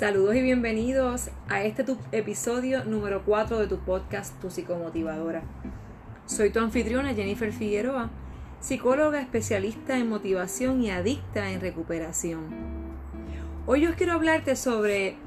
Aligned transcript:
Saludos 0.00 0.34
y 0.34 0.40
bienvenidos 0.40 1.28
a 1.50 1.62
este 1.62 1.84
episodio 2.12 2.86
número 2.86 3.22
4 3.26 3.58
de 3.58 3.66
tu 3.66 3.80
podcast 3.80 4.34
Tu 4.40 4.48
Psicomotivadora. 4.48 5.42
Soy 6.24 6.48
tu 6.48 6.58
anfitriona 6.58 7.12
Jennifer 7.12 7.52
Figueroa, 7.52 8.08
psicóloga 8.60 9.20
especialista 9.20 9.98
en 9.98 10.08
motivación 10.08 10.80
y 10.80 10.90
adicta 10.90 11.50
en 11.50 11.60
recuperación. 11.60 12.46
Hoy 13.66 13.86
os 13.86 13.94
quiero 13.94 14.14
hablarte 14.14 14.56
sobre 14.56 15.18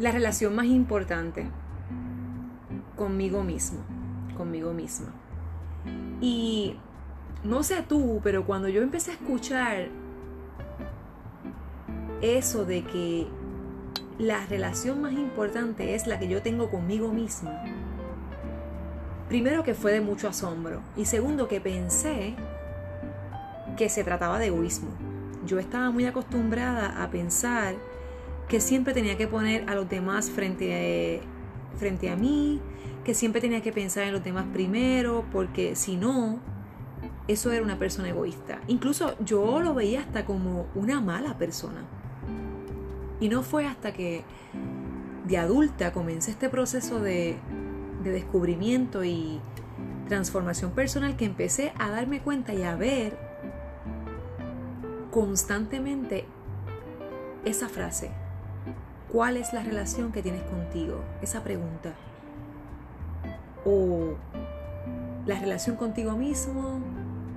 la 0.00 0.10
relación 0.10 0.52
más 0.52 0.66
importante 0.66 1.46
conmigo 2.96 3.44
mismo, 3.44 3.84
conmigo 4.36 4.72
misma. 4.72 5.14
Y 6.20 6.74
no 7.44 7.62
sé 7.62 7.84
tú, 7.88 8.20
pero 8.24 8.44
cuando 8.44 8.68
yo 8.68 8.82
empecé 8.82 9.12
a 9.12 9.14
escuchar 9.14 9.90
eso 12.20 12.64
de 12.64 12.82
que 12.82 13.28
la 14.18 14.44
relación 14.46 15.00
más 15.00 15.12
importante 15.12 15.94
es 15.94 16.06
la 16.06 16.18
que 16.18 16.28
yo 16.28 16.42
tengo 16.42 16.70
conmigo 16.70 17.12
misma, 17.12 17.62
primero 19.28 19.62
que 19.62 19.74
fue 19.74 19.92
de 19.92 20.00
mucho 20.00 20.28
asombro 20.28 20.80
y 20.96 21.04
segundo 21.04 21.46
que 21.46 21.60
pensé 21.60 22.34
que 23.76 23.88
se 23.88 24.02
trataba 24.02 24.38
de 24.38 24.46
egoísmo. 24.46 24.88
Yo 25.46 25.58
estaba 25.58 25.90
muy 25.90 26.04
acostumbrada 26.06 27.02
a 27.02 27.10
pensar 27.10 27.76
que 28.48 28.60
siempre 28.60 28.92
tenía 28.92 29.16
que 29.16 29.28
poner 29.28 29.68
a 29.68 29.74
los 29.74 29.88
demás 29.88 30.30
frente 30.30 31.20
a, 31.22 31.78
frente 31.78 32.10
a 32.10 32.16
mí, 32.16 32.60
que 33.04 33.14
siempre 33.14 33.40
tenía 33.40 33.62
que 33.62 33.72
pensar 33.72 34.04
en 34.04 34.12
los 34.12 34.24
demás 34.24 34.46
primero, 34.52 35.24
porque 35.30 35.76
si 35.76 35.96
no, 35.96 36.40
eso 37.28 37.52
era 37.52 37.62
una 37.62 37.78
persona 37.78 38.08
egoísta. 38.08 38.60
Incluso 38.66 39.14
yo 39.24 39.60
lo 39.60 39.74
veía 39.74 40.00
hasta 40.00 40.24
como 40.24 40.66
una 40.74 41.00
mala 41.00 41.38
persona. 41.38 41.84
Y 43.20 43.28
no 43.28 43.42
fue 43.42 43.66
hasta 43.66 43.92
que 43.92 44.24
de 45.26 45.38
adulta 45.38 45.92
comencé 45.92 46.30
este 46.30 46.48
proceso 46.48 47.00
de, 47.00 47.36
de 48.02 48.10
descubrimiento 48.10 49.04
y 49.04 49.40
transformación 50.08 50.70
personal 50.72 51.16
que 51.16 51.24
empecé 51.24 51.72
a 51.78 51.90
darme 51.90 52.20
cuenta 52.20 52.54
y 52.54 52.62
a 52.62 52.76
ver 52.76 53.18
constantemente 55.10 56.24
esa 57.44 57.68
frase. 57.68 58.10
¿Cuál 59.10 59.36
es 59.36 59.52
la 59.52 59.62
relación 59.62 60.12
que 60.12 60.22
tienes 60.22 60.42
contigo? 60.42 61.02
Esa 61.22 61.42
pregunta. 61.42 61.94
O 63.64 64.16
la 65.26 65.38
relación 65.38 65.76
contigo 65.76 66.12
mismo 66.12 66.80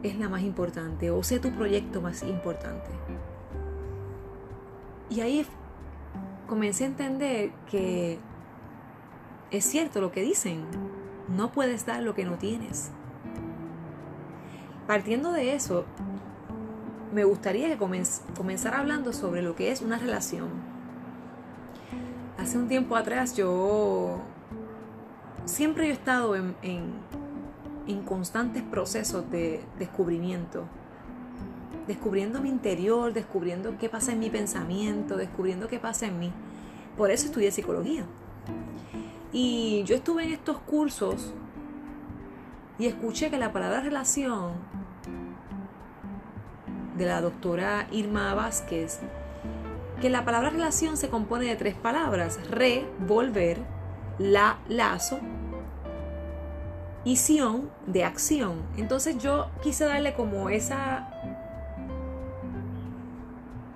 es 0.04 0.18
la 0.18 0.30
más 0.30 0.42
importante 0.42 1.12
o 1.12 1.24
sé 1.24 1.40
tu 1.40 1.52
proyecto 1.52 2.02
más 2.02 2.24
importante. 2.24 2.90
Y 5.10 5.22
ahí 5.22 5.46
comencé 6.52 6.84
a 6.84 6.88
entender 6.88 7.52
que 7.70 8.20
es 9.52 9.64
cierto 9.64 10.02
lo 10.02 10.12
que 10.12 10.22
dicen, 10.22 10.66
no 11.30 11.54
puedes 11.54 11.86
dar 11.86 12.04
lo 12.04 12.14
que 12.14 12.26
no 12.26 12.34
tienes. 12.34 12.92
Partiendo 14.86 15.32
de 15.32 15.56
eso, 15.56 15.86
me 17.14 17.24
gustaría 17.24 17.70
que 17.70 17.78
comenzara 17.78 18.80
hablando 18.80 19.14
sobre 19.14 19.42
lo 19.42 19.56
que 19.56 19.72
es 19.72 19.82
una 19.82 19.98
relación. 19.98 20.50
Hace 22.38 22.58
un 22.58 22.68
tiempo 22.68 22.98
atrás 22.98 23.34
yo 23.34 24.20
siempre 25.46 25.88
he 25.88 25.92
estado 25.92 26.36
en, 26.36 26.54
en 27.88 28.02
constantes 28.04 28.62
procesos 28.62 29.32
de 29.32 29.64
descubrimiento 29.80 30.66
descubriendo 31.88 32.42
mi 32.42 32.50
interior, 32.50 33.14
descubriendo 33.14 33.78
qué 33.78 33.90
pasa 33.90 34.12
en 34.12 34.20
mi 34.20 34.30
pensamiento, 34.30 35.18
descubriendo 35.18 35.68
qué 35.68 35.80
pasa 35.80 36.08
en 36.08 36.20
mí. 36.20 36.32
Por 36.98 37.12
eso 37.12 37.26
estudié 37.26 37.52
psicología. 37.52 38.06
Y 39.34 39.84
yo 39.86 39.96
estuve 39.96 40.24
en 40.24 40.34
estos 40.34 40.58
cursos 40.60 41.34
y 42.78 42.88
escuché 42.88 43.30
que 43.30 43.38
la 43.38 43.54
palabra 43.54 43.82
relación 43.82 44.54
de 46.98 47.06
la 47.06 47.22
doctora 47.22 47.88
Irma 47.92 48.34
Vázquez, 48.34 49.00
que 50.02 50.10
la 50.10 50.26
palabra 50.26 50.50
relación 50.50 50.98
se 50.98 51.10
compone 51.10 51.46
de 51.46 51.56
tres 51.56 51.76
palabras, 51.76 52.40
re, 52.50 52.86
volver, 53.08 53.60
la, 54.18 54.60
lazo 54.68 55.20
y 57.04 57.16
sion 57.16 57.70
de 57.88 58.04
acción. 58.04 58.62
Entonces 58.78 59.18
yo 59.18 59.50
quise 59.62 59.86
darle 59.86 60.14
como 60.14 60.50
esa 60.50 61.31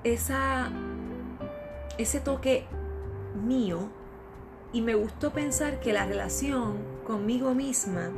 esa, 0.05 0.69
ese 1.97 2.19
toque 2.19 2.63
mío 3.43 3.89
y 4.71 4.81
me 4.81 4.93
gustó 4.93 5.31
pensar 5.31 5.79
que 5.79 5.91
la 5.93 6.05
relación 6.05 6.77
conmigo 7.05 7.53
misma 7.55 8.11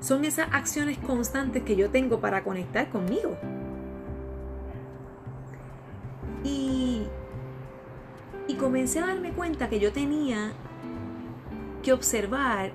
son 0.00 0.24
esas 0.24 0.48
acciones 0.52 0.98
constantes 0.98 1.62
que 1.62 1.76
yo 1.76 1.90
tengo 1.90 2.20
para 2.20 2.44
conectar 2.44 2.90
conmigo. 2.90 3.36
Y, 6.44 7.06
y 8.46 8.54
comencé 8.54 9.00
a 9.00 9.06
darme 9.06 9.32
cuenta 9.32 9.68
que 9.68 9.80
yo 9.80 9.92
tenía 9.92 10.52
que 11.82 11.92
observar, 11.92 12.72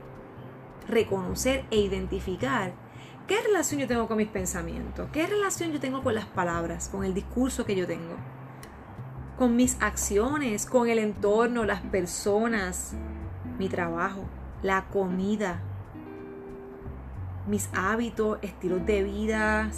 reconocer 0.88 1.66
e 1.70 1.80
identificar 1.80 2.74
¿Qué 3.32 3.42
relación 3.42 3.80
yo 3.80 3.88
tengo 3.88 4.10
con 4.10 4.18
mis 4.18 4.28
pensamientos? 4.28 5.08
¿Qué 5.14 5.26
relación 5.26 5.72
yo 5.72 5.80
tengo 5.80 6.04
con 6.04 6.14
las 6.14 6.26
palabras, 6.26 6.90
con 6.90 7.06
el 7.06 7.14
discurso 7.14 7.66
que 7.66 7.78
yo 7.78 7.88
tengo? 7.88 8.18
Con 9.38 9.56
mis 9.56 9.82
acciones, 9.82 10.66
con 10.66 10.90
el 10.90 11.00
entorno, 11.00 11.64
las 11.64 11.80
personas, 11.80 12.94
mi 13.58 13.70
trabajo, 13.70 14.26
la 14.64 14.84
comida, 14.90 15.62
mis 17.48 17.70
hábitos, 17.74 18.38
estilos 18.42 18.86
de 18.86 19.02
vida, 19.04 19.72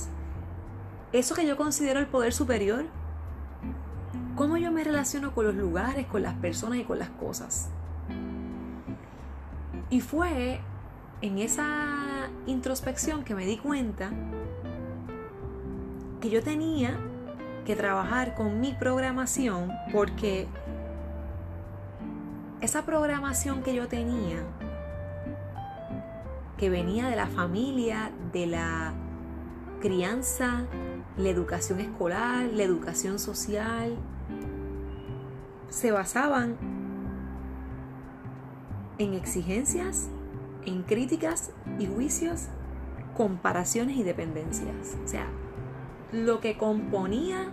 eso 1.11 1.35
que 1.35 1.45
yo 1.45 1.55
considero 1.55 1.99
el 1.99 2.07
poder 2.07 2.33
superior. 2.33 2.85
¿Cómo 4.35 4.57
yo 4.57 4.71
me 4.71 4.83
relaciono 4.83 5.35
con 5.35 5.45
los 5.45 5.53
lugares, 5.53 6.07
con 6.07 6.23
las 6.23 6.33
personas 6.33 6.79
y 6.79 6.85
con 6.85 6.97
las 6.97 7.11
cosas? 7.11 7.69
Y 9.91 10.01
fue 10.01 10.59
en 11.21 11.37
esa 11.37 12.02
introspección 12.45 13.23
que 13.23 13.35
me 13.35 13.45
di 13.45 13.57
cuenta 13.57 14.11
que 16.21 16.29
yo 16.29 16.43
tenía 16.43 16.97
que 17.65 17.75
trabajar 17.75 18.35
con 18.35 18.59
mi 18.59 18.73
programación 18.73 19.71
porque 19.91 20.47
esa 22.61 22.85
programación 22.85 23.61
que 23.61 23.75
yo 23.75 23.87
tenía, 23.87 24.41
que 26.57 26.69
venía 26.69 27.07
de 27.07 27.15
la 27.15 27.27
familia, 27.27 28.11
de 28.31 28.47
la 28.47 28.93
crianza, 29.81 30.65
la 31.17 31.29
educación 31.29 31.81
escolar, 31.81 32.45
la 32.53 32.63
educación 32.63 33.19
social, 33.19 33.97
se 35.69 35.91
basaban 35.91 36.55
en 38.97 39.13
exigencias 39.13 40.09
en 40.65 40.83
críticas 40.83 41.51
y 41.79 41.87
juicios, 41.87 42.47
comparaciones 43.15 43.97
y 43.97 44.03
dependencias. 44.03 44.97
O 45.03 45.07
sea, 45.07 45.27
lo 46.11 46.39
que 46.39 46.57
componía 46.57 47.49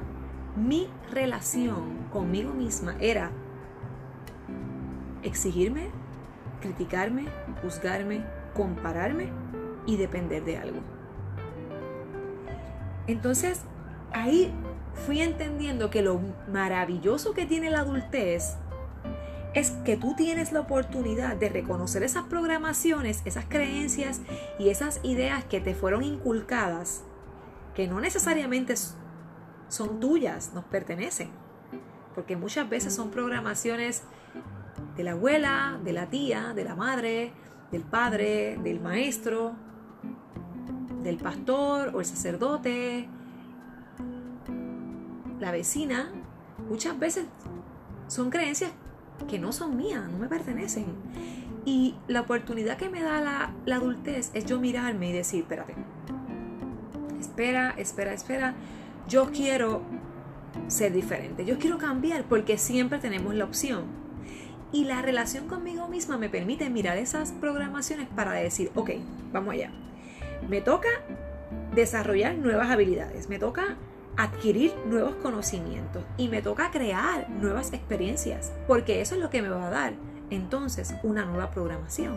mi 0.56 0.88
relación 1.10 2.08
conmigo 2.12 2.52
misma 2.52 2.96
era 3.00 3.30
exigirme, 5.22 5.90
criticarme, 6.60 7.26
juzgarme, 7.62 8.24
compararme 8.54 9.30
y 9.86 9.96
depender 9.96 10.44
de 10.44 10.58
algo. 10.58 10.80
Entonces, 13.06 13.62
ahí 14.12 14.52
fui 15.06 15.20
entendiendo 15.20 15.90
que 15.90 16.02
lo 16.02 16.20
maravilloso 16.50 17.32
que 17.32 17.46
tiene 17.46 17.70
la 17.70 17.80
adultez 17.80 18.56
es 19.54 19.72
que 19.84 19.96
tú 19.96 20.14
tienes 20.14 20.52
la 20.52 20.60
oportunidad 20.60 21.36
de 21.36 21.48
reconocer 21.48 22.02
esas 22.02 22.24
programaciones, 22.24 23.22
esas 23.24 23.46
creencias 23.46 24.20
y 24.58 24.68
esas 24.68 25.00
ideas 25.02 25.44
que 25.44 25.60
te 25.60 25.74
fueron 25.74 26.04
inculcadas, 26.04 27.02
que 27.74 27.88
no 27.88 28.00
necesariamente 28.00 28.74
son 29.68 30.00
tuyas, 30.00 30.52
nos 30.54 30.64
pertenecen, 30.64 31.30
porque 32.14 32.36
muchas 32.36 32.68
veces 32.68 32.94
son 32.94 33.10
programaciones 33.10 34.04
de 34.96 35.04
la 35.04 35.12
abuela, 35.12 35.80
de 35.82 35.92
la 35.92 36.06
tía, 36.06 36.52
de 36.54 36.64
la 36.64 36.76
madre, 36.76 37.32
del 37.72 37.82
padre, 37.82 38.56
del 38.62 38.80
maestro, 38.80 39.54
del 41.02 41.16
pastor 41.16 41.90
o 41.94 42.00
el 42.00 42.06
sacerdote, 42.06 43.08
la 45.40 45.50
vecina. 45.50 46.12
Muchas 46.68 46.98
veces 46.98 47.26
son 48.06 48.30
creencias 48.30 48.70
que 49.28 49.38
no 49.38 49.52
son 49.52 49.76
mías, 49.76 50.08
no 50.10 50.18
me 50.18 50.28
pertenecen. 50.28 50.86
Y 51.64 51.94
la 52.08 52.22
oportunidad 52.22 52.76
que 52.76 52.88
me 52.88 53.02
da 53.02 53.20
la, 53.20 53.54
la 53.66 53.76
adultez 53.76 54.30
es 54.34 54.46
yo 54.46 54.60
mirarme 54.60 55.10
y 55.10 55.12
decir, 55.12 55.42
espérate, 55.42 55.74
espera, 57.18 57.74
espera, 57.76 58.12
espera, 58.12 58.54
yo 59.08 59.30
quiero 59.30 59.82
ser 60.68 60.92
diferente, 60.92 61.44
yo 61.44 61.58
quiero 61.58 61.78
cambiar 61.78 62.24
porque 62.24 62.58
siempre 62.58 62.98
tenemos 62.98 63.34
la 63.34 63.44
opción. 63.44 63.84
Y 64.72 64.84
la 64.84 65.02
relación 65.02 65.48
conmigo 65.48 65.88
misma 65.88 66.16
me 66.16 66.28
permite 66.28 66.70
mirar 66.70 66.96
esas 66.96 67.32
programaciones 67.32 68.08
para 68.08 68.32
decir, 68.32 68.70
ok, 68.76 68.90
vamos 69.32 69.54
allá. 69.54 69.72
Me 70.48 70.60
toca 70.60 70.88
desarrollar 71.74 72.36
nuevas 72.36 72.70
habilidades, 72.70 73.28
me 73.28 73.38
toca 73.38 73.76
adquirir 74.16 74.74
nuevos 74.86 75.14
conocimientos 75.16 76.02
y 76.16 76.28
me 76.28 76.42
toca 76.42 76.70
crear 76.70 77.28
nuevas 77.30 77.72
experiencias, 77.72 78.52
porque 78.66 79.00
eso 79.00 79.14
es 79.14 79.20
lo 79.20 79.30
que 79.30 79.42
me 79.42 79.48
va 79.48 79.66
a 79.66 79.70
dar 79.70 79.94
entonces 80.30 80.94
una 81.02 81.24
nueva 81.24 81.50
programación. 81.50 82.16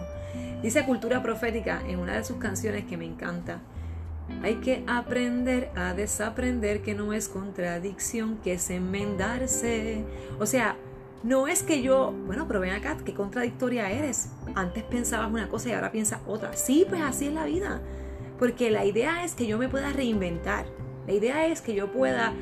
Dice 0.62 0.86
Cultura 0.86 1.22
Profética 1.22 1.82
en 1.88 2.00
una 2.00 2.16
de 2.16 2.24
sus 2.24 2.38
canciones 2.38 2.86
que 2.86 2.98
me 2.98 3.06
encanta, 3.06 3.60
hay 4.42 4.56
que 4.56 4.84
aprender 4.88 5.70
a 5.76 5.94
desaprender 5.94 6.82
que 6.82 6.96
no 6.96 7.14
es 7.14 7.28
contradicción, 7.28 8.38
que 8.38 8.54
es 8.54 8.70
enmendarse. 8.70 10.06
O 10.40 10.46
sea, 10.46 10.78
no 11.24 11.48
es 11.48 11.64
que 11.64 11.82
yo, 11.82 12.14
bueno, 12.26 12.48
pero 12.48 12.60
ven 12.60 12.72
acá, 12.72 12.98
qué 13.04 13.14
contradictoria 13.14 13.92
eres. 13.92 14.30
Antes 14.56 14.84
pensabas 14.84 15.32
una 15.32 15.50
cosa 15.50 15.70
y 15.70 15.72
ahora 15.74 15.92
piensas 15.92 16.22
otra. 16.28 16.54
Sí, 16.54 16.86
pues 16.88 17.02
así 17.02 17.28
es 17.28 17.34
la 17.34 17.46
vida. 17.46 17.82
Porque 18.40 18.72
la 18.72 18.86
idea 18.86 19.24
es 19.24 19.34
que 19.34 19.46
yo 19.46 19.58
me 19.58 19.70
pueda 19.70 19.92
reinventar. 19.92 20.66
La 21.08 21.14
idea 21.14 21.48
es 21.48 21.62
que 21.62 21.76
yo 21.76 21.92
pueda 21.92 22.34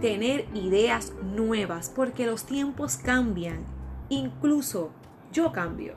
tener 0.00 0.46
ideas 0.54 1.12
nuevas 1.22 1.90
porque 1.94 2.26
los 2.26 2.44
tiempos 2.44 2.96
cambian. 2.96 3.64
Incluso 4.08 4.90
yo 5.32 5.52
cambio. 5.52 5.94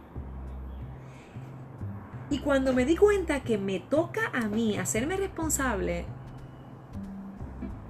Y 2.29 2.39
cuando 2.39 2.73
me 2.73 2.85
di 2.85 2.95
cuenta 2.95 3.41
que 3.41 3.57
me 3.57 3.79
toca 3.79 4.31
a 4.33 4.47
mí 4.47 4.77
hacerme 4.77 5.17
responsable 5.17 6.05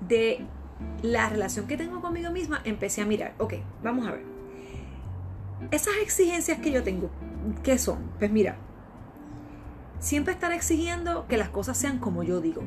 de 0.08 0.46
la 1.04 1.30
relación 1.30 1.68
que 1.68 1.78
tengo 1.78 2.02
conmigo 2.02 2.32
misma, 2.32 2.62
empecé 2.64 3.02
a 3.02 3.06
mirar, 3.06 3.36
ok, 3.38 3.54
vamos 3.84 4.08
a 4.08 4.12
ver. 4.12 4.26
Esas 5.70 5.94
exigencias 6.02 6.60
que 6.60 6.72
yo 6.72 6.84
tengo, 6.84 7.12
¿qué 7.64 7.78
son? 7.78 8.00
Pues 8.18 8.32
mira, 8.32 8.58
siempre 10.02 10.34
estar 10.34 10.52
exigiendo 10.52 11.26
que 11.30 11.38
las 11.38 11.48
cosas 11.48 11.78
sean 11.78 12.00
como 12.00 12.24
yo 12.24 12.42
digo, 12.42 12.64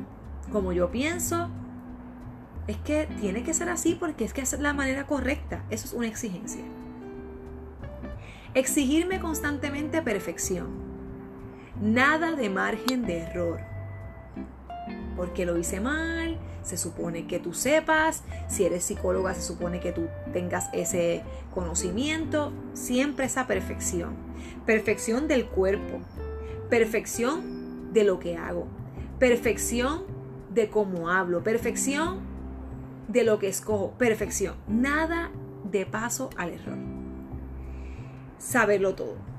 como 0.51 0.73
yo 0.73 0.89
pienso. 0.89 1.49
Es 2.65 2.77
que 2.77 3.07
tiene 3.21 3.43
que 3.43 3.53
ser 3.53 3.69
así 3.69 3.93
porque 3.93 4.25
es 4.25 4.33
que 4.33 4.41
es 4.41 4.59
la 4.59 4.73
manera 4.73 5.05
correcta. 5.05 5.63
Eso 5.69 5.85
es 5.85 5.93
una 5.93 6.07
exigencia. 6.07 6.63
Exigirme 8.55 9.19
constantemente 9.19 10.01
perfección 10.01 10.95
Nada 11.81 12.31
de 12.31 12.49
margen 12.49 13.05
de 13.05 13.17
error. 13.17 13.59
Porque 15.17 15.45
lo 15.45 15.57
hice 15.57 15.81
mal, 15.81 16.37
se 16.63 16.77
supone 16.77 17.27
que 17.27 17.37
tú 17.37 17.53
sepas, 17.53 18.23
si 18.47 18.63
eres 18.63 18.85
psicóloga 18.85 19.33
se 19.33 19.41
supone 19.41 19.81
que 19.81 19.91
tú 19.91 20.07
tengas 20.31 20.69
ese 20.71 21.23
conocimiento, 21.53 22.53
siempre 22.73 23.25
esa 23.25 23.45
perfección. 23.45 24.15
Perfección 24.65 25.27
del 25.27 25.47
cuerpo, 25.47 25.99
perfección 26.69 27.93
de 27.93 28.03
lo 28.03 28.19
que 28.19 28.37
hago, 28.37 28.67
perfección 29.19 30.03
de 30.53 30.69
cómo 30.69 31.09
hablo, 31.09 31.43
perfección 31.43 32.19
de 33.07 33.23
lo 33.23 33.39
que 33.39 33.47
escojo, 33.47 33.91
perfección. 33.97 34.55
Nada 34.67 35.31
de 35.63 35.85
paso 35.85 36.29
al 36.37 36.51
error. 36.51 36.77
Saberlo 38.37 38.95
todo 38.95 39.35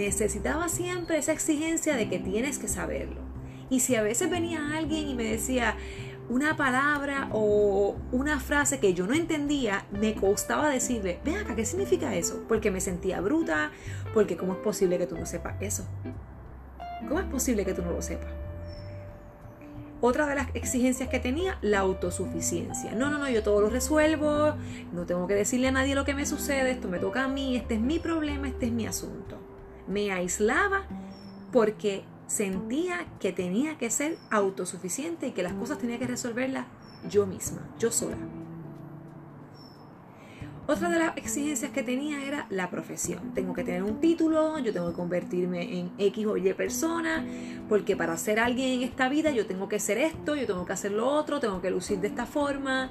necesitaba 0.00 0.68
siempre 0.68 1.18
esa 1.18 1.32
exigencia 1.32 1.96
de 1.96 2.08
que 2.08 2.18
tienes 2.18 2.58
que 2.58 2.68
saberlo. 2.68 3.20
Y 3.68 3.80
si 3.80 3.94
a 3.94 4.02
veces 4.02 4.30
venía 4.30 4.76
alguien 4.76 5.08
y 5.08 5.14
me 5.14 5.24
decía 5.24 5.76
una 6.28 6.56
palabra 6.56 7.28
o 7.32 7.96
una 8.12 8.38
frase 8.40 8.78
que 8.78 8.94
yo 8.94 9.06
no 9.06 9.14
entendía, 9.14 9.86
me 9.90 10.14
costaba 10.14 10.68
decirle, 10.68 11.20
ven 11.24 11.36
acá, 11.36 11.56
¿qué 11.56 11.64
significa 11.64 12.14
eso? 12.14 12.44
Porque 12.48 12.70
me 12.70 12.80
sentía 12.80 13.20
bruta, 13.20 13.72
porque 14.14 14.36
¿cómo 14.36 14.54
es 14.54 14.58
posible 14.60 14.98
que 14.98 15.06
tú 15.06 15.16
no 15.16 15.26
sepas 15.26 15.60
eso? 15.60 15.86
¿Cómo 17.10 17.20
es 17.20 17.26
posible 17.26 17.66
que 17.66 17.74
tú 17.74 17.82
no 17.82 17.92
lo 17.92 18.00
sepas? 18.00 18.30
Otra 20.00 20.26
de 20.26 20.34
las 20.34 20.48
exigencias 20.54 21.10
que 21.10 21.20
tenía, 21.20 21.58
la 21.60 21.80
autosuficiencia. 21.80 22.92
No, 22.92 23.10
no, 23.10 23.18
no, 23.18 23.28
yo 23.28 23.42
todo 23.42 23.60
lo 23.60 23.68
resuelvo, 23.68 24.54
no 24.94 25.04
tengo 25.04 25.26
que 25.26 25.34
decirle 25.34 25.68
a 25.68 25.72
nadie 25.72 25.94
lo 25.94 26.06
que 26.06 26.14
me 26.14 26.24
sucede, 26.24 26.70
esto 26.70 26.88
me 26.88 26.98
toca 26.98 27.24
a 27.24 27.28
mí, 27.28 27.54
este 27.54 27.74
es 27.74 27.80
mi 27.82 27.98
problema, 27.98 28.48
este 28.48 28.64
es 28.64 28.72
mi 28.72 28.86
asunto 28.86 29.36
me 29.90 30.12
aislaba 30.12 30.84
porque 31.52 32.04
sentía 32.26 33.06
que 33.18 33.32
tenía 33.32 33.76
que 33.76 33.90
ser 33.90 34.16
autosuficiente 34.30 35.26
y 35.26 35.32
que 35.32 35.42
las 35.42 35.52
cosas 35.54 35.78
tenía 35.78 35.98
que 35.98 36.06
resolverlas 36.06 36.66
yo 37.08 37.26
misma, 37.26 37.68
yo 37.78 37.90
sola. 37.90 38.16
Otra 40.66 40.88
de 40.88 40.98
las 40.98 41.16
exigencias 41.16 41.72
que 41.72 41.82
tenía 41.82 42.24
era 42.24 42.46
la 42.48 42.70
profesión. 42.70 43.32
Tengo 43.34 43.54
que 43.54 43.64
tener 43.64 43.82
un 43.82 44.00
título, 44.00 44.58
yo 44.60 44.72
tengo 44.72 44.90
que 44.90 44.96
convertirme 44.96 45.78
en 45.78 45.90
X 45.98 46.26
o 46.26 46.36
Y 46.36 46.52
persona, 46.52 47.24
porque 47.68 47.96
para 47.96 48.16
ser 48.16 48.38
alguien 48.38 48.80
en 48.80 48.82
esta 48.82 49.08
vida 49.08 49.30
yo 49.30 49.46
tengo 49.46 49.68
que 49.68 49.80
ser 49.80 49.98
esto, 49.98 50.36
yo 50.36 50.46
tengo 50.46 50.64
que 50.64 50.72
hacer 50.72 50.92
lo 50.92 51.08
otro, 51.08 51.40
tengo 51.40 51.60
que 51.60 51.70
lucir 51.70 51.98
de 51.98 52.08
esta 52.08 52.24
forma, 52.24 52.90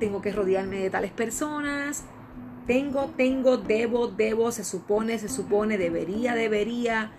tengo 0.00 0.20
que 0.20 0.32
rodearme 0.32 0.78
de 0.78 0.90
tales 0.90 1.12
personas, 1.12 2.04
tengo, 2.66 3.10
tengo, 3.16 3.56
debo, 3.56 4.08
debo, 4.08 4.52
se 4.52 4.64
supone, 4.64 5.18
se 5.18 5.28
supone, 5.28 5.78
debería, 5.78 6.34
debería. 6.34 7.12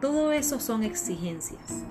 Todo 0.00 0.32
eso 0.32 0.60
son 0.60 0.82
exigencias. 0.82 1.84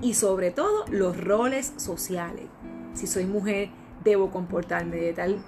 Y 0.00 0.14
sobre 0.14 0.50
todo 0.50 0.84
los 0.88 1.16
roles 1.16 1.74
sociales. 1.76 2.46
Si 2.94 3.06
soy 3.06 3.26
mujer, 3.26 3.70
debo 4.04 4.30
comportarme 4.30 4.96
de 4.96 5.12
tal 5.12 5.38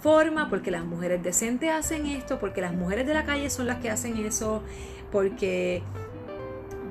forma, 0.00 0.50
porque 0.50 0.70
las 0.70 0.84
mujeres 0.84 1.22
decentes 1.22 1.70
hacen 1.70 2.06
esto, 2.06 2.38
porque 2.38 2.60
las 2.60 2.72
mujeres 2.72 3.06
de 3.06 3.14
la 3.14 3.24
calle 3.24 3.48
son 3.50 3.66
las 3.66 3.78
que 3.78 3.90
hacen 3.90 4.18
eso, 4.18 4.62
porque 5.10 5.82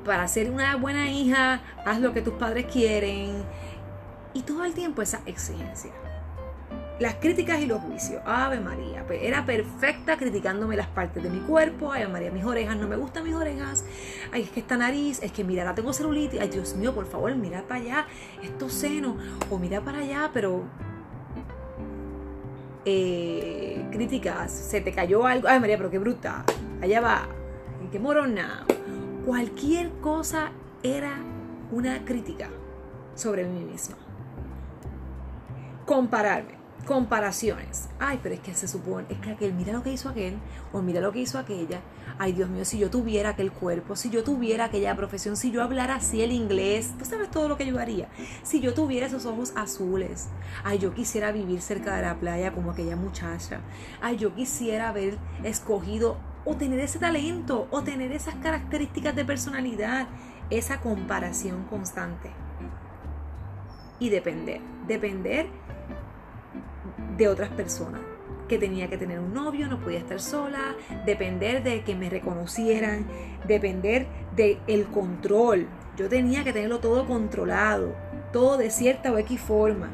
para 0.06 0.28
ser 0.28 0.50
una 0.50 0.76
buena 0.76 1.12
hija, 1.12 1.62
haz 1.86 2.00
lo 2.00 2.14
que 2.14 2.22
tus 2.22 2.34
padres 2.34 2.66
quieren. 2.66 3.44
Y 4.34 4.42
todo 4.42 4.66
el 4.66 4.74
tiempo 4.74 5.02
esa 5.02 5.22
exigencia 5.26 5.92
las 7.00 7.16
críticas 7.16 7.60
y 7.60 7.66
los 7.66 7.82
juicios. 7.82 8.22
Ave 8.26 8.60
María, 8.60 9.06
era 9.22 9.46
perfecta 9.46 10.18
criticándome 10.18 10.76
las 10.76 10.88
partes 10.88 11.24
de 11.24 11.30
mi 11.30 11.40
cuerpo. 11.40 11.92
Ave 11.92 12.08
María, 12.08 12.32
mis 12.32 12.46
orejas, 12.46 12.78
no 12.78 12.88
me 12.88 12.96
gustan 12.96 13.24
mis 13.24 13.36
orejas. 13.36 13.84
Ay, 14.32 14.44
es 14.44 14.50
que 14.50 14.60
esta 14.60 14.78
nariz, 14.78 15.22
es 15.22 15.32
que 15.32 15.44
mira, 15.44 15.66
la 15.66 15.76
tengo 15.76 15.92
celulitis. 15.92 16.40
Ay, 16.40 16.50
Dios 16.50 16.76
mío, 16.76 16.94
por 16.94 17.06
favor, 17.06 17.36
mira 17.36 17.64
para 17.64 17.82
allá, 17.82 18.08
estos 18.42 18.74
senos. 18.74 19.18
O 19.50 19.58
mira 19.58 19.82
para 19.82 20.00
allá, 20.00 20.30
pero. 20.34 20.64
Eh, 22.86 23.86
críticas, 23.92 24.52
se 24.52 24.82
te 24.82 24.92
cayó 24.92 25.26
algo. 25.26 25.48
Ay, 25.48 25.60
María, 25.60 25.78
pero 25.78 25.90
qué 25.90 26.00
bruta. 26.00 26.44
Allá 26.82 27.02
va. 27.02 27.28
Qué 27.92 28.00
morona. 28.00 28.66
Cualquier 29.26 29.92
cosa 30.02 30.52
era 30.82 31.14
una 31.72 32.04
crítica 32.04 32.50
sobre 33.16 33.46
mí 33.46 33.64
misma. 33.64 33.98
Compararme 35.86 36.63
comparaciones. 36.86 37.90
Ay, 38.00 38.20
pero 38.22 38.36
es 38.36 38.42
que 38.42 38.54
se 38.54 38.68
supone, 38.68 39.06
es 39.10 39.18
que 39.20 39.32
aquel, 39.32 39.54
mira 39.54 39.74
lo 39.74 39.84
que 39.84 39.92
hizo 39.92 40.10
aquel, 40.10 40.38
o 40.72 40.82
mira 40.82 41.02
lo 41.02 41.12
que 41.12 41.20
hizo 41.20 41.40
aquella. 41.40 41.82
Ay, 42.20 42.34
Dios 42.34 42.50
mío, 42.50 42.66
si 42.66 42.78
yo 42.78 42.90
tuviera 42.90 43.30
aquel 43.30 43.52
cuerpo, 43.52 43.96
si 43.96 44.10
yo 44.10 44.24
tuviera 44.24 44.66
aquella 44.66 44.96
profesión, 44.96 45.38
si 45.38 45.52
yo 45.52 45.64
hablara 45.64 45.96
así 45.96 46.22
el 46.22 46.32
inglés, 46.32 46.94
tú 47.00 47.06
sabes 47.06 47.32
todo 47.32 47.48
lo 47.48 47.58
que 47.58 47.66
yo 47.66 47.80
haría. 47.80 48.10
Si 48.44 48.60
yo 48.60 48.74
tuviera 48.74 49.08
esos 49.08 49.26
ojos 49.26 49.54
azules, 49.56 50.30
ay, 50.64 50.80
yo 50.80 50.94
quisiera 50.94 51.32
vivir 51.32 51.62
cerca 51.62 51.96
de 51.96 52.04
la 52.04 52.20
playa 52.20 52.52
como 52.52 52.72
aquella 52.72 52.96
muchacha. 52.96 53.62
Ay, 54.02 54.18
yo 54.18 54.36
quisiera 54.36 54.90
haber 54.90 55.18
escogido 55.44 56.18
o 56.46 56.56
tener 56.56 56.80
ese 56.80 57.00
talento, 57.00 57.68
o 57.72 57.84
tener 57.84 58.12
esas 58.12 58.36
características 58.36 59.16
de 59.16 59.24
personalidad, 59.24 60.08
esa 60.50 60.82
comparación 60.82 61.64
constante. 61.66 62.32
Y 64.00 64.10
depender, 64.10 64.60
depender 64.86 65.48
de 67.18 67.28
otras 67.28 67.50
personas. 67.50 68.02
Que 68.48 68.58
tenía 68.58 68.90
que 68.90 68.98
tener 68.98 69.20
un 69.20 69.34
novio, 69.34 69.68
no 69.68 69.80
podía 69.80 70.00
estar 70.00 70.20
sola, 70.20 70.76
depender 71.06 71.64
de 71.64 71.84
que 71.84 71.96
me 71.96 72.10
reconocieran, 72.10 73.08
depender 73.48 74.08
del 74.36 74.60
el 74.68 74.86
control. 74.86 75.68
Yo 75.98 76.10
tenía 76.10 76.44
que 76.44 76.54
tenerlo 76.54 76.80
todo 76.80 77.08
controlado, 77.08 77.96
todo 78.32 78.58
de 78.58 78.70
cierta 78.70 79.12
o 79.12 79.18
X 79.18 79.40
forma 79.40 79.90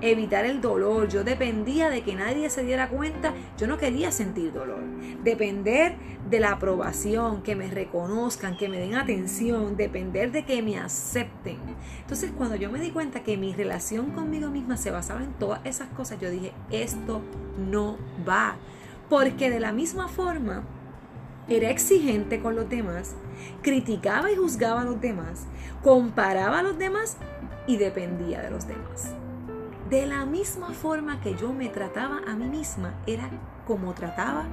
evitar 0.00 0.44
el 0.44 0.60
dolor. 0.60 1.08
Yo 1.08 1.24
dependía 1.24 1.90
de 1.90 2.02
que 2.02 2.14
nadie 2.14 2.50
se 2.50 2.62
diera 2.62 2.88
cuenta. 2.88 3.34
Yo 3.56 3.66
no 3.66 3.78
quería 3.78 4.12
sentir 4.12 4.52
dolor. 4.52 4.82
Depender 5.22 5.96
de 6.28 6.40
la 6.40 6.52
aprobación, 6.52 7.42
que 7.42 7.56
me 7.56 7.68
reconozcan, 7.68 8.56
que 8.56 8.68
me 8.68 8.78
den 8.78 8.94
atención, 8.94 9.76
depender 9.76 10.32
de 10.32 10.44
que 10.44 10.62
me 10.62 10.78
acepten. 10.78 11.58
Entonces 12.00 12.32
cuando 12.36 12.56
yo 12.56 12.70
me 12.70 12.80
di 12.80 12.90
cuenta 12.90 13.22
que 13.22 13.36
mi 13.36 13.52
relación 13.54 14.10
conmigo 14.10 14.50
misma 14.50 14.76
se 14.76 14.90
basaba 14.90 15.22
en 15.22 15.32
todas 15.34 15.60
esas 15.64 15.88
cosas, 15.88 16.20
yo 16.20 16.30
dije, 16.30 16.52
esto 16.70 17.22
no 17.58 17.96
va. 18.28 18.56
Porque 19.08 19.50
de 19.50 19.60
la 19.60 19.72
misma 19.72 20.08
forma 20.08 20.64
era 21.48 21.70
exigente 21.70 22.40
con 22.40 22.54
los 22.54 22.68
demás, 22.68 23.14
criticaba 23.62 24.30
y 24.30 24.36
juzgaba 24.36 24.82
a 24.82 24.84
los 24.84 25.00
demás, 25.00 25.46
comparaba 25.82 26.58
a 26.58 26.62
los 26.62 26.78
demás 26.78 27.16
y 27.66 27.78
dependía 27.78 28.42
de 28.42 28.50
los 28.50 28.68
demás. 28.68 29.14
De 29.88 30.04
la 30.04 30.26
misma 30.26 30.72
forma 30.72 31.18
que 31.22 31.34
yo 31.34 31.54
me 31.54 31.70
trataba 31.70 32.20
a 32.28 32.34
mí 32.34 32.44
misma, 32.44 32.92
era 33.06 33.30
como 33.66 33.94
trataba 33.94 34.44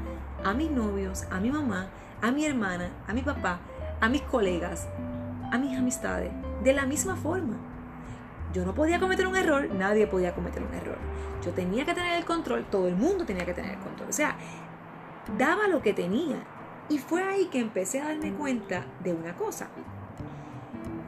a 0.46 0.54
mis 0.54 0.72
novios, 0.72 1.26
a 1.30 1.42
mi 1.42 1.52
mamá, 1.52 1.90
a 2.22 2.32
mi 2.32 2.46
hermana, 2.46 2.90
a 3.06 3.12
mi 3.12 3.22
papá, 3.22 3.60
a 4.00 4.08
mis 4.08 4.22
colegas, 4.22 4.88
a 5.52 5.58
mis 5.58 5.78
amistades. 5.78 6.32
De 6.64 6.72
la 6.72 6.86
misma 6.86 7.18
forma. 7.18 7.58
Yo 8.54 8.66
no 8.66 8.74
podía 8.74 8.98
cometer 8.98 9.28
un 9.28 9.36
error, 9.36 9.70
nadie 9.74 10.08
podía 10.08 10.34
cometer 10.34 10.64
un 10.64 10.74
error. 10.74 10.98
Yo 11.44 11.52
tenía 11.52 11.86
que 11.86 11.94
tener 11.94 12.18
el 12.18 12.24
control, 12.24 12.66
todo 12.72 12.88
el 12.88 12.96
mundo 12.96 13.26
tenía 13.26 13.46
que 13.46 13.54
tener 13.54 13.72
el 13.72 13.80
control. 13.80 14.08
O 14.08 14.14
sea, 14.14 14.38
daba 15.38 15.68
lo 15.68 15.82
que 15.82 15.92
tenía. 15.92 16.38
Y 16.88 16.98
fue 17.00 17.24
ahí 17.24 17.48
que 17.48 17.60
empecé 17.60 18.00
a 18.00 18.06
darme 18.06 18.32
cuenta 18.32 18.86
de 19.04 19.14
una 19.14 19.36
cosa, 19.36 19.68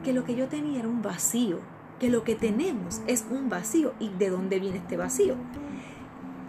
que 0.04 0.12
lo 0.12 0.24
que 0.24 0.34
yo 0.34 0.48
tenía 0.48 0.80
era 0.80 0.88
un 0.88 1.00
vacío, 1.00 1.60
que 1.98 2.10
lo 2.10 2.24
que 2.24 2.34
tenemos 2.34 3.00
es 3.06 3.26
un 3.30 3.48
vacío. 3.48 3.94
¿Y 3.98 4.08
de 4.10 4.30
dónde 4.30 4.60
viene 4.60 4.78
este 4.78 4.96
vacío? 4.96 5.34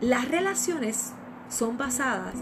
Las 0.02 0.30
relaciones 0.30 1.14
son 1.50 1.78
basadas 1.78 2.36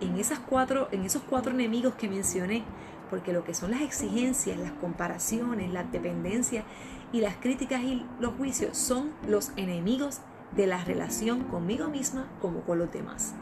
en, 0.00 0.16
esas 0.16 0.40
cuatro, 0.40 0.88
en 0.92 1.04
esos 1.04 1.22
cuatro 1.22 1.52
enemigos 1.52 1.94
que 1.94 2.08
mencioné, 2.08 2.64
porque 3.10 3.32
lo 3.32 3.44
que 3.44 3.54
son 3.54 3.70
las 3.70 3.82
exigencias, 3.82 4.58
las 4.58 4.72
comparaciones, 4.72 5.72
las 5.72 5.90
dependencias 5.92 6.64
y 7.12 7.20
las 7.20 7.36
críticas 7.36 7.82
y 7.82 8.04
los 8.20 8.34
juicios 8.34 8.76
son 8.76 9.12
los 9.28 9.52
enemigos 9.56 10.20
de 10.56 10.66
la 10.66 10.84
relación 10.84 11.44
conmigo 11.44 11.88
misma 11.88 12.26
como 12.40 12.60
con 12.62 12.78
los 12.78 12.92
demás. 12.92 13.34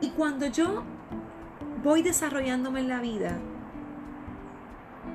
Y 0.00 0.10
cuando 0.10 0.46
yo 0.46 0.82
voy 1.82 2.02
desarrollándome 2.02 2.80
en 2.80 2.88
la 2.88 3.00
vida, 3.00 3.38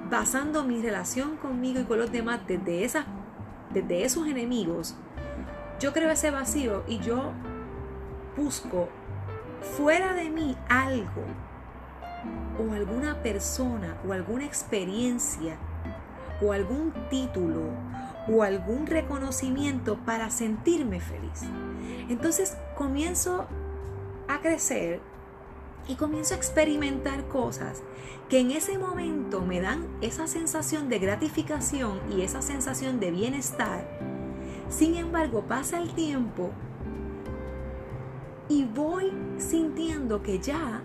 basando 0.10 0.64
mi 0.64 0.82
relación 0.82 1.38
conmigo 1.38 1.80
y 1.80 1.84
con 1.84 2.00
los 2.00 2.12
demás 2.12 2.42
desde, 2.48 2.84
esas, 2.84 3.06
desde 3.74 4.04
esos 4.04 4.28
enemigos, 4.28 4.96
yo 5.80 5.94
creo 5.94 6.10
ese 6.10 6.32
vacío 6.32 6.84
y 6.88 7.00
yo 7.00 7.32
busco 8.36 8.90
fuera 9.78 10.14
de 10.14 10.30
mí 10.30 10.58
algo 10.68 11.24
o 12.60 12.74
alguna 12.74 13.22
persona 13.22 13.98
o 14.08 14.14
alguna 14.14 14.46
experiencia 14.46 15.58
o 16.42 16.52
algún 16.52 16.94
título 17.10 17.62
o 18.28 18.44
algún 18.44 18.88
reconocimiento 18.88 19.98
para 20.06 20.30
sentirme 20.30 21.00
feliz. 21.00 21.44
Entonces 22.10 22.58
comienzo 22.76 23.48
a 24.28 24.40
crecer 24.40 25.02
y 25.90 25.96
comienzo 25.96 26.36
a 26.36 26.38
experimentar 26.38 27.28
cosas 27.28 27.82
que 28.30 28.40
en 28.40 28.52
ese 28.52 28.78
momento 28.78 29.42
me 29.42 29.60
dan 29.60 29.88
esa 30.02 30.28
sensación 30.28 30.88
de 30.88 31.00
gratificación 31.00 32.00
y 32.16 32.22
esa 32.22 32.44
sensación 32.44 33.00
de 33.00 33.10
bienestar. 33.10 33.90
Sin 34.70 34.96
embargo, 34.96 35.46
pasa 35.48 35.82
el 35.82 35.90
tiempo 35.96 36.52
y 38.48 38.66
voy 38.66 39.12
sintiendo 39.40 40.22
que 40.22 40.38
ya 40.38 40.84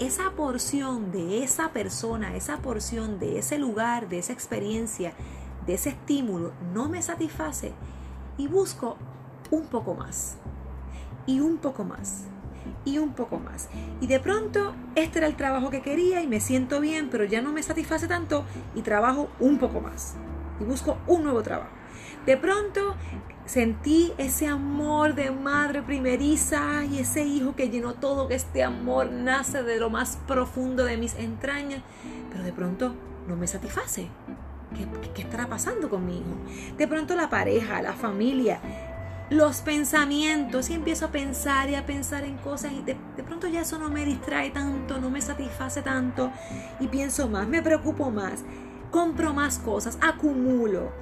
esa 0.00 0.32
porción 0.32 1.12
de 1.12 1.44
esa 1.44 1.72
persona, 1.72 2.34
esa 2.34 2.56
porción 2.56 3.20
de 3.20 3.38
ese 3.38 3.56
lugar, 3.56 4.08
de 4.08 4.18
esa 4.18 4.32
experiencia, 4.32 5.12
de 5.64 5.74
ese 5.74 5.90
estímulo, 5.90 6.52
no 6.74 6.88
me 6.88 7.02
satisface 7.02 7.72
y 8.36 8.48
busco 8.48 8.96
un 9.52 9.66
poco 9.66 9.94
más 9.94 10.38
y 11.24 11.38
un 11.38 11.58
poco 11.58 11.84
más 11.84 12.24
y 12.84 12.98
un 12.98 13.12
poco 13.12 13.38
más. 13.38 13.68
Y 14.00 14.06
de 14.06 14.20
pronto 14.20 14.74
este 14.94 15.18
era 15.18 15.26
el 15.26 15.36
trabajo 15.36 15.70
que 15.70 15.82
quería 15.82 16.22
y 16.22 16.26
me 16.26 16.40
siento 16.40 16.80
bien, 16.80 17.08
pero 17.10 17.24
ya 17.24 17.42
no 17.42 17.52
me 17.52 17.62
satisface 17.62 18.08
tanto 18.08 18.44
y 18.74 18.82
trabajo 18.82 19.28
un 19.40 19.58
poco 19.58 19.80
más 19.80 20.16
y 20.60 20.64
busco 20.64 20.98
un 21.06 21.24
nuevo 21.24 21.42
trabajo. 21.42 21.70
De 22.26 22.36
pronto 22.36 22.94
sentí 23.46 24.12
ese 24.18 24.46
amor 24.46 25.14
de 25.14 25.30
madre 25.30 25.82
primeriza 25.82 26.84
y 26.84 26.98
ese 26.98 27.24
hijo 27.24 27.56
que 27.56 27.70
llenó 27.70 27.94
todo, 27.94 28.28
que 28.28 28.34
este 28.34 28.62
amor 28.62 29.10
nace 29.10 29.62
de 29.62 29.78
lo 29.78 29.88
más 29.88 30.18
profundo 30.26 30.84
de 30.84 30.96
mis 30.96 31.14
entrañas, 31.14 31.80
pero 32.30 32.44
de 32.44 32.52
pronto 32.52 32.94
no 33.26 33.36
me 33.36 33.46
satisface. 33.46 34.08
¿Qué, 35.14 35.22
estará 35.22 35.46
pasando 35.46 35.88
con 35.88 36.04
mi 36.04 36.18
hijo? 36.18 36.76
De 36.76 36.86
pronto 36.86 37.16
la 37.16 37.30
pareja, 37.30 37.80
la 37.80 37.94
familia, 37.94 38.60
los 39.30 39.60
pensamientos 39.60 40.70
y 40.70 40.74
empiezo 40.74 41.06
a 41.06 41.10
pensar 41.10 41.68
y 41.68 41.74
a 41.74 41.84
pensar 41.84 42.24
en 42.24 42.38
cosas 42.38 42.72
y 42.72 42.82
de, 42.82 42.96
de, 43.16 43.22
pronto 43.22 43.46
ya 43.46 43.60
eso 43.60 43.78
no 43.78 43.90
me 43.90 44.04
distrae 44.04 44.50
tanto, 44.50 44.98
no 45.00 45.10
me 45.10 45.20
satisface 45.20 45.82
tanto 45.82 46.32
y 46.80 46.88
pienso 46.88 47.28
más, 47.28 47.46
me 47.46 47.62
preocupo 47.62 48.10
más, 48.10 48.44
compro 48.90 49.34
más 49.34 49.58
cosas, 49.58 49.98
acumulo. 50.00 50.92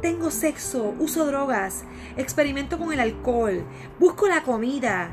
Tengo 0.00 0.30
sexo, 0.30 0.94
uso 1.00 1.26
drogas, 1.26 1.84
experimento 2.16 2.78
con 2.78 2.92
el 2.92 3.00
alcohol, 3.00 3.64
busco 3.98 4.28
la 4.28 4.44
comida, 4.44 5.10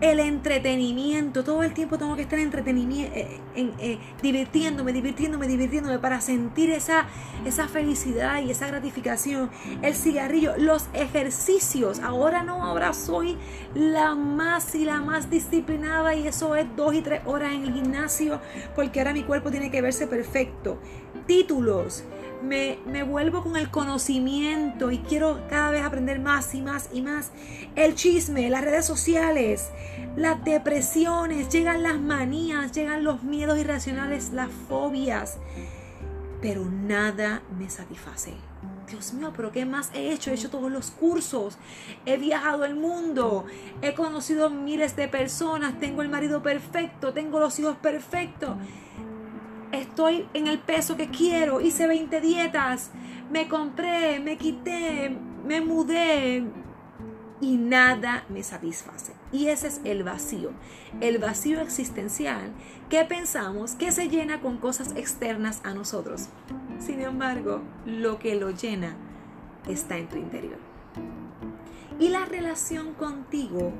el 0.00 0.20
entretenimiento, 0.20 1.42
todo 1.42 1.62
el 1.62 1.72
tiempo 1.72 1.96
tengo 1.96 2.16
que 2.16 2.22
estar 2.22 2.38
entretenimiento, 2.38 3.16
eh, 3.16 3.40
eh, 3.56 3.98
divirtiéndome, 4.22 4.92
divirtiéndome, 4.92 5.46
divirtiéndome 5.46 5.98
para 5.98 6.20
sentir 6.20 6.70
esa, 6.70 7.06
esa 7.46 7.66
felicidad 7.68 8.42
y 8.42 8.50
esa 8.50 8.66
gratificación. 8.66 9.50
El 9.82 9.94
cigarrillo, 9.94 10.54
los 10.58 10.88
ejercicios, 10.92 12.00
ahora 12.00 12.42
no, 12.42 12.62
ahora 12.62 12.92
soy 12.92 13.38
la 13.74 14.14
más 14.14 14.74
y 14.74 14.84
la 14.84 15.00
más 15.00 15.30
disciplinada 15.30 16.14
y 16.14 16.26
eso 16.26 16.54
es 16.56 16.66
dos 16.76 16.94
y 16.94 17.00
tres 17.00 17.22
horas 17.24 17.54
en 17.54 17.64
el 17.64 17.72
gimnasio 17.72 18.40
porque 18.74 19.00
ahora 19.00 19.14
mi 19.14 19.22
cuerpo 19.22 19.50
tiene 19.50 19.70
que 19.70 19.80
verse 19.80 20.06
perfecto. 20.06 20.78
Títulos, 21.26 22.04
me, 22.46 23.02
vuelvo 23.02 23.42
con 23.42 23.56
el 23.56 23.70
conocimiento 23.70 24.90
y 24.90 24.98
quiero 24.98 25.40
cada 25.48 25.70
vez 25.70 25.84
aprender 25.84 26.18
más 26.20 26.54
y 26.54 26.62
más 26.62 26.88
y 26.92 27.02
más. 27.02 27.32
El 27.74 27.94
chisme, 27.94 28.48
las 28.48 28.64
redes 28.64 28.86
sociales, 28.86 29.70
las 30.16 30.42
depresiones, 30.44 31.48
llegan 31.48 31.82
las 31.82 31.98
manías, 31.98 32.72
llegan 32.72 33.04
los 33.04 33.22
miedos 33.22 33.58
irracionales, 33.58 34.30
las 34.32 34.50
fobias, 34.68 35.38
pero 36.40 36.64
nada 36.64 37.42
me 37.58 37.68
satisface. 37.68 38.34
Dios 38.88 39.12
mío, 39.14 39.32
pero 39.34 39.50
¿qué 39.50 39.66
más 39.66 39.90
he 39.94 40.12
hecho? 40.12 40.30
He 40.30 40.34
hecho 40.34 40.48
todos 40.48 40.70
los 40.70 40.92
cursos, 40.92 41.58
he 42.04 42.16
viajado 42.18 42.64
el 42.64 42.76
mundo, 42.76 43.44
he 43.82 43.94
conocido 43.94 44.48
miles 44.48 44.94
de 44.94 45.08
personas, 45.08 45.80
tengo 45.80 46.02
el 46.02 46.08
marido 46.08 46.40
perfecto, 46.40 47.12
tengo 47.12 47.40
los 47.40 47.58
hijos 47.58 47.76
perfectos 47.78 48.56
estoy 49.96 50.28
en 50.34 50.46
el 50.46 50.58
peso 50.58 50.94
que 50.98 51.08
quiero, 51.08 51.62
hice 51.62 51.86
20 51.86 52.20
dietas, 52.20 52.90
me 53.30 53.48
compré, 53.48 54.20
me 54.20 54.36
quité, 54.36 55.16
me 55.42 55.62
mudé 55.62 56.44
y 57.40 57.56
nada 57.56 58.26
me 58.28 58.42
satisface. 58.42 59.14
Y 59.32 59.46
ese 59.46 59.68
es 59.68 59.80
el 59.84 60.02
vacío, 60.02 60.50
el 61.00 61.16
vacío 61.16 61.62
existencial 61.62 62.52
que 62.90 63.06
pensamos 63.06 63.74
que 63.74 63.90
se 63.90 64.10
llena 64.10 64.42
con 64.42 64.58
cosas 64.58 64.92
externas 64.96 65.62
a 65.64 65.72
nosotros. 65.72 66.26
Sin 66.78 67.00
embargo, 67.00 67.62
lo 67.86 68.18
que 68.18 68.34
lo 68.34 68.50
llena 68.50 68.98
está 69.66 69.96
en 69.96 70.10
tu 70.10 70.18
interior. 70.18 70.58
Y 71.98 72.10
la 72.10 72.26
relación 72.26 72.92
contigo 72.92 73.72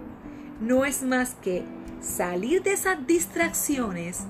no 0.63 0.87
es 0.87 1.03
más 1.03 1.35
que 1.35 1.67
salir 2.01 2.63
de 2.63 2.73
esas 2.73 3.07
distracciones 3.07 4.25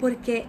porque 0.00 0.46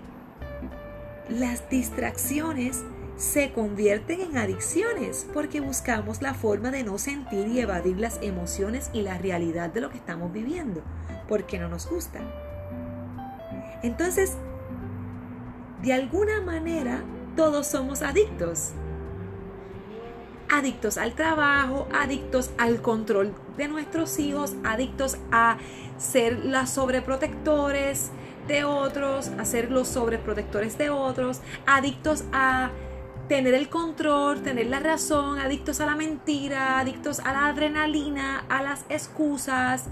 las 1.29 1.69
distracciones 1.69 2.83
se 3.17 3.53
convierten 3.53 4.21
en 4.21 4.37
adicciones 4.37 5.25
porque 5.33 5.61
buscamos 5.61 6.21
la 6.21 6.33
forma 6.33 6.71
de 6.71 6.83
no 6.83 6.97
sentir 6.97 7.47
y 7.47 7.59
evadir 7.59 7.97
las 7.97 8.19
emociones 8.21 8.89
y 8.93 9.01
la 9.01 9.17
realidad 9.17 9.69
de 9.69 9.81
lo 9.81 9.89
que 9.89 9.97
estamos 9.97 10.31
viviendo, 10.31 10.81
porque 11.27 11.57
no 11.57 11.69
nos 11.69 11.89
gusta. 11.89 12.19
Entonces, 13.83 14.33
de 15.81 15.93
alguna 15.93 16.41
manera, 16.41 17.03
todos 17.35 17.67
somos 17.67 18.01
adictos. 18.01 18.71
Adictos 20.49 20.97
al 20.97 21.13
trabajo, 21.15 21.87
adictos 21.93 22.51
al 22.57 22.81
control 22.81 23.33
de 23.57 23.67
nuestros 23.67 24.19
hijos, 24.19 24.55
adictos 24.63 25.17
a 25.31 25.57
ser 25.97 26.45
las 26.45 26.71
sobreprotectores, 26.71 28.11
de 28.47 28.63
otros, 28.63 29.29
a 29.37 29.45
ser 29.45 29.71
los 29.71 29.87
sobreprotectores 29.87 30.77
de 30.77 30.89
otros, 30.89 31.41
adictos 31.65 32.23
a 32.31 32.71
tener 33.27 33.53
el 33.53 33.69
control, 33.69 34.41
tener 34.43 34.67
la 34.67 34.79
razón, 34.79 35.39
adictos 35.39 35.81
a 35.81 35.85
la 35.85 35.95
mentira, 35.95 36.79
adictos 36.79 37.19
a 37.19 37.33
la 37.33 37.47
adrenalina, 37.47 38.45
a 38.49 38.61
las 38.61 38.85
excusas, 38.89 39.85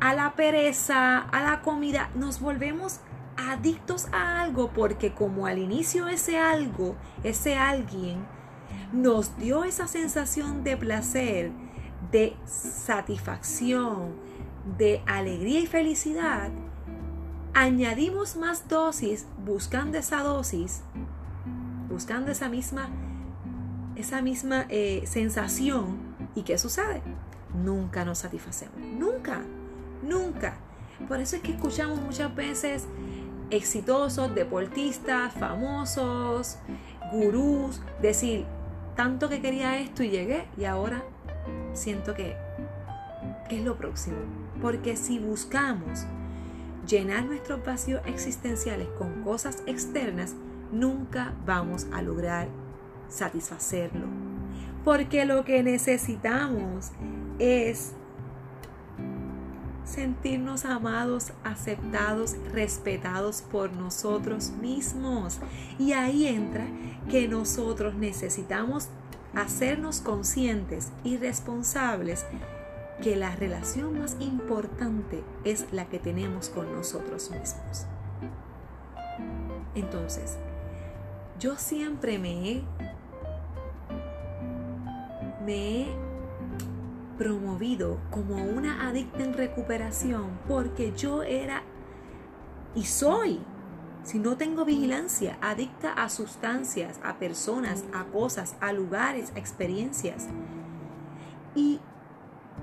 a 0.00 0.14
la 0.14 0.34
pereza, 0.34 1.18
a 1.18 1.42
la 1.42 1.62
comida. 1.62 2.10
Nos 2.14 2.40
volvemos 2.40 3.00
adictos 3.36 4.06
a 4.12 4.42
algo 4.42 4.70
porque 4.72 5.12
como 5.12 5.46
al 5.46 5.58
inicio 5.58 6.08
ese 6.08 6.38
algo, 6.38 6.96
ese 7.24 7.56
alguien, 7.56 8.24
nos 8.92 9.36
dio 9.38 9.64
esa 9.64 9.86
sensación 9.86 10.64
de 10.64 10.76
placer, 10.76 11.50
de 12.10 12.36
satisfacción, 12.44 14.14
de 14.78 15.02
alegría 15.06 15.60
y 15.60 15.66
felicidad, 15.66 16.50
añadimos 17.54 18.36
más 18.36 18.68
dosis 18.68 19.26
buscando 19.44 19.98
esa 19.98 20.22
dosis, 20.22 20.82
buscando 21.88 22.30
esa 22.30 22.48
misma, 22.48 22.88
esa 23.96 24.22
misma 24.22 24.66
eh, 24.68 25.02
sensación. 25.06 25.98
¿Y 26.34 26.42
qué 26.42 26.56
sucede? 26.58 27.02
Nunca 27.54 28.04
nos 28.04 28.18
satisfacemos. 28.18 28.76
Nunca, 28.98 29.42
nunca. 30.02 30.56
Por 31.08 31.20
eso 31.20 31.36
es 31.36 31.42
que 31.42 31.52
escuchamos 31.52 32.00
muchas 32.00 32.34
veces 32.34 32.86
exitosos, 33.50 34.34
deportistas, 34.34 35.34
famosos, 35.34 36.56
gurús, 37.12 37.82
decir, 38.00 38.46
tanto 38.96 39.28
que 39.28 39.42
quería 39.42 39.78
esto 39.78 40.02
y 40.02 40.10
llegué 40.10 40.46
y 40.56 40.64
ahora 40.64 41.02
siento 41.74 42.14
que, 42.14 42.36
que 43.48 43.58
es 43.58 43.64
lo 43.64 43.76
próximo. 43.76 44.16
Porque 44.62 44.96
si 44.96 45.18
buscamos 45.18 46.06
llenar 46.86 47.24
nuestros 47.24 47.64
vacíos 47.64 48.02
existenciales 48.06 48.88
con 48.98 49.22
cosas 49.22 49.62
externas, 49.66 50.34
nunca 50.72 51.34
vamos 51.46 51.86
a 51.92 52.02
lograr 52.02 52.48
satisfacerlo. 53.08 54.06
Porque 54.84 55.24
lo 55.24 55.44
que 55.44 55.62
necesitamos 55.62 56.90
es 57.38 57.92
sentirnos 59.84 60.64
amados, 60.64 61.32
aceptados, 61.44 62.36
respetados 62.52 63.42
por 63.42 63.72
nosotros 63.72 64.50
mismos. 64.50 65.38
Y 65.78 65.92
ahí 65.92 66.26
entra 66.26 66.66
que 67.08 67.28
nosotros 67.28 67.94
necesitamos 67.94 68.88
hacernos 69.34 70.00
conscientes 70.00 70.90
y 71.04 71.16
responsables 71.16 72.24
que 73.02 73.16
la 73.16 73.34
relación 73.34 73.98
más 73.98 74.16
importante 74.20 75.24
es 75.44 75.66
la 75.72 75.86
que 75.88 75.98
tenemos 75.98 76.48
con 76.48 76.72
nosotros 76.72 77.30
mismos. 77.32 77.86
Entonces, 79.74 80.38
yo 81.40 81.56
siempre 81.56 82.20
me 82.20 82.50
he, 82.50 82.62
me 85.44 85.80
he 85.80 85.86
promovido 87.18 87.98
como 88.12 88.36
una 88.36 88.88
adicta 88.88 89.24
en 89.24 89.34
recuperación 89.34 90.38
porque 90.46 90.92
yo 90.96 91.24
era 91.24 91.62
y 92.76 92.84
soy, 92.84 93.40
si 94.04 94.20
no 94.20 94.36
tengo 94.36 94.64
vigilancia, 94.64 95.38
adicta 95.40 95.92
a 95.92 96.08
sustancias, 96.08 97.00
a 97.02 97.18
personas, 97.18 97.84
a 97.92 98.04
cosas, 98.04 98.54
a 98.60 98.72
lugares, 98.72 99.32
a 99.34 99.40
experiencias. 99.40 100.28
Y 101.54 101.80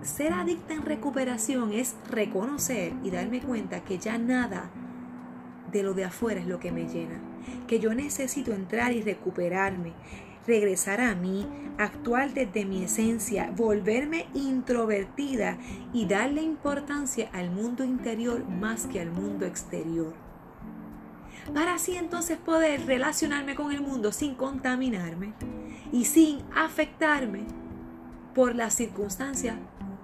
ser 0.02 0.34
adicta 0.34 0.74
en 0.74 0.84
recuperación 0.84 1.74
es 1.74 1.96
reconocer 2.10 2.94
y 3.04 3.12
darme 3.12 3.42
cuenta 3.42 3.84
que 3.84 3.98
ya 3.98 4.18
nada 4.18 4.70
de 5.72 5.84
lo 5.84 5.94
de 5.94 6.06
afuera 6.06 6.40
es 6.40 6.48
lo 6.48 6.60
que 6.60 6.72
me 6.72 6.88
llena, 6.88 7.20
que 7.68 7.80
yo 7.80 7.94
necesito 7.94 8.54
entrar 8.54 8.92
y 8.92 9.02
recuperarme, 9.02 9.94
regresar 10.48 11.02
a 11.02 11.16
mí, 11.16 11.48
actuar 11.78 12.34
desde 12.34 12.66
mi 12.66 12.84
esencia, 12.84 13.52
volverme 13.56 14.26
introvertida 14.34 15.58
y 15.94 16.06
darle 16.06 16.42
importancia 16.42 17.30
al 17.34 17.52
mundo 17.52 17.84
interior 17.84 18.48
más 18.48 18.88
que 18.88 19.00
al 19.00 19.12
mundo 19.12 19.46
exterior. 19.46 20.14
Para 21.54 21.76
así 21.76 21.96
entonces 21.96 22.38
poder 22.38 22.86
relacionarme 22.86 23.56
con 23.56 23.72
el 23.72 23.82
mundo 23.82 24.12
sin 24.12 24.36
contaminarme 24.36 25.34
y 25.92 26.06
sin 26.06 26.42
afectarme 26.56 27.44
por 28.36 28.56
las 28.56 28.76
circunstancias 28.76 29.56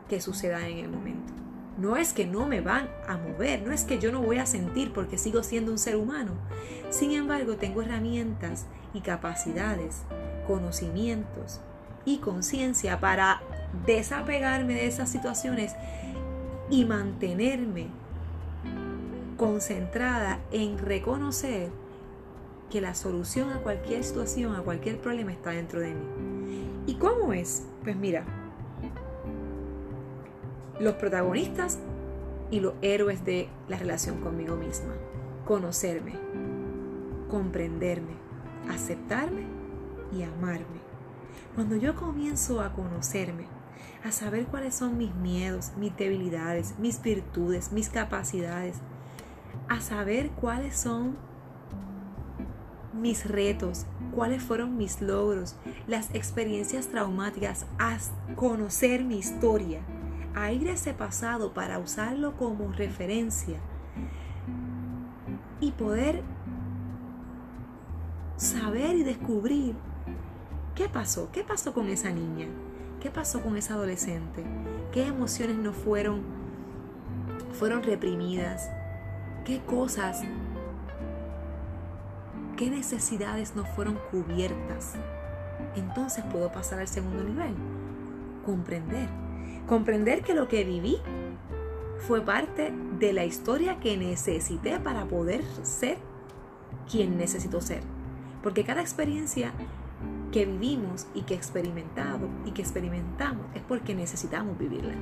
que 0.10 0.22
sucedan 0.22 0.64
en 0.64 0.78
el 0.80 0.90
momento. 0.90 1.34
No 1.78 1.98
es 1.98 2.14
que 2.14 2.26
no 2.26 2.48
me 2.48 2.62
van 2.62 2.90
a 3.08 3.18
mover, 3.18 3.62
no 3.62 3.74
es 3.74 3.84
que 3.84 4.00
yo 4.00 4.12
no 4.12 4.22
voy 4.22 4.38
a 4.38 4.46
sentir 4.46 4.94
porque 4.94 5.18
sigo 5.18 5.44
siendo 5.44 5.72
un 5.72 5.78
ser 5.78 5.98
humano. 5.98 6.32
Sin 6.90 7.12
embargo, 7.12 7.58
tengo 7.58 7.82
herramientas 7.82 8.66
y 8.94 9.02
capacidades 9.02 10.04
conocimientos 10.48 11.60
y 12.06 12.20
conciencia 12.20 13.00
para 13.00 13.42
desapegarme 13.86 14.76
de 14.76 14.88
esas 14.88 15.10
situaciones 15.10 15.74
y 16.70 16.86
mantenerme 16.86 17.88
concentrada 19.38 20.40
en 20.52 20.78
reconocer 20.78 21.72
que 22.70 22.80
la 22.80 22.96
solución 22.96 23.52
a 23.52 23.60
cualquier 23.60 24.04
situación, 24.04 24.56
a 24.56 24.62
cualquier 24.62 25.00
problema 25.00 25.32
está 25.32 25.52
dentro 25.52 25.82
de 25.82 25.94
mí. 25.94 26.06
¿Y 26.88 26.96
cómo 26.96 27.34
es? 27.34 27.66
Pues 27.84 27.96
mira, 27.96 28.24
los 30.80 30.96
protagonistas 30.96 31.80
y 32.52 32.60
los 32.60 32.74
héroes 32.82 33.26
de 33.26 33.50
la 33.68 33.78
relación 33.78 34.22
conmigo 34.22 34.56
misma. 34.56 34.94
Conocerme, 35.46 36.14
comprenderme, 37.30 38.14
aceptarme 38.70 39.44
y 40.16 40.24
amarme. 40.24 40.86
Cuando 41.56 41.76
yo 41.76 41.96
comienzo 41.96 42.62
a 42.62 42.74
conocerme, 42.74 43.46
a 44.04 44.12
saber 44.12 44.46
cuáles 44.46 44.76
son 44.76 44.98
mis 44.98 45.14
miedos, 45.16 45.72
mis 45.78 45.96
debilidades, 45.96 46.76
mis 46.78 47.02
virtudes, 47.02 47.72
mis 47.72 47.90
capacidades, 47.90 48.78
a 49.68 49.82
saber 49.82 50.30
cuáles 50.32 50.78
son 50.78 51.18
mis 52.94 53.28
retos, 53.28 53.86
cuáles 54.14 54.44
fueron 54.44 54.78
mis 54.78 55.02
logros, 55.02 55.56
las 55.88 56.14
experiencias 56.14 56.88
traumáticas, 56.88 57.66
a 57.80 57.98
conocer 58.36 59.04
mi 59.04 59.18
historia, 59.18 59.82
a 60.36 60.52
ir 60.52 60.70
a 60.70 60.74
ese 60.74 60.94
pasado 60.94 61.54
para 61.54 61.80
usarlo 61.80 62.36
como 62.38 62.72
referencia 62.72 63.58
y 65.60 65.72
poder 65.72 66.22
saber 68.38 68.96
y 68.98 69.04
descubrir 69.04 69.76
¿Qué 70.76 70.90
pasó? 70.90 71.30
¿Qué 71.32 71.46
pasó 71.46 71.74
con 71.74 71.88
esa 71.88 72.10
niña? 72.10 72.48
¿Qué 73.00 73.10
pasó 73.10 73.42
con 73.42 73.56
esa 73.56 73.76
adolescente? 73.76 74.44
¿Qué 74.92 75.08
emociones 75.08 75.56
no 75.56 75.72
fueron 75.72 76.22
fueron 77.54 77.82
reprimidas? 77.82 78.70
¿Qué 79.46 79.62
cosas 79.62 80.22
qué 82.58 82.70
necesidades 82.70 83.56
no 83.56 83.64
fueron 83.64 83.98
cubiertas? 84.12 84.96
Entonces 85.78 86.26
puedo 86.30 86.52
pasar 86.52 86.80
al 86.80 86.90
segundo 86.90 87.24
nivel. 87.24 87.56
Comprender. 88.46 89.08
Comprender 89.68 90.22
que 90.22 90.34
lo 90.34 90.48
que 90.48 90.64
viví 90.64 90.98
fue 92.00 92.22
parte 92.22 92.72
de 93.00 93.14
la 93.14 93.26
historia 93.26 93.80
que 93.80 93.98
necesité 93.98 94.80
para 94.80 95.06
poder 95.06 95.44
ser 95.64 95.98
quien 96.90 97.18
necesito 97.18 97.62
ser. 97.62 97.82
Porque 98.44 98.64
cada 98.64 98.82
experiencia 98.82 99.54
que 100.32 100.46
vivimos 100.46 101.08
y 101.16 101.22
que 101.22 101.34
experimentado 101.34 102.28
y 102.46 102.52
que 102.52 102.62
experimentamos 102.62 103.46
es 103.56 103.62
porque 103.64 103.96
necesitamos 103.96 104.58
vivirla. 104.58 104.94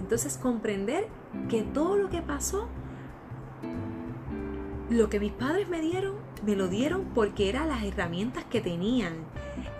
Entonces 0.00 0.36
comprender 0.36 1.08
que 1.48 1.62
todo 1.62 1.96
lo 1.96 2.10
que 2.10 2.20
pasó, 2.22 2.68
lo 4.90 5.08
que 5.08 5.20
mis 5.20 5.32
padres 5.32 5.68
me 5.68 5.80
dieron, 5.80 6.16
me 6.44 6.56
lo 6.56 6.68
dieron 6.68 7.04
porque 7.14 7.48
eran 7.48 7.68
las 7.68 7.82
herramientas 7.84 8.44
que 8.44 8.60
tenían, 8.60 9.14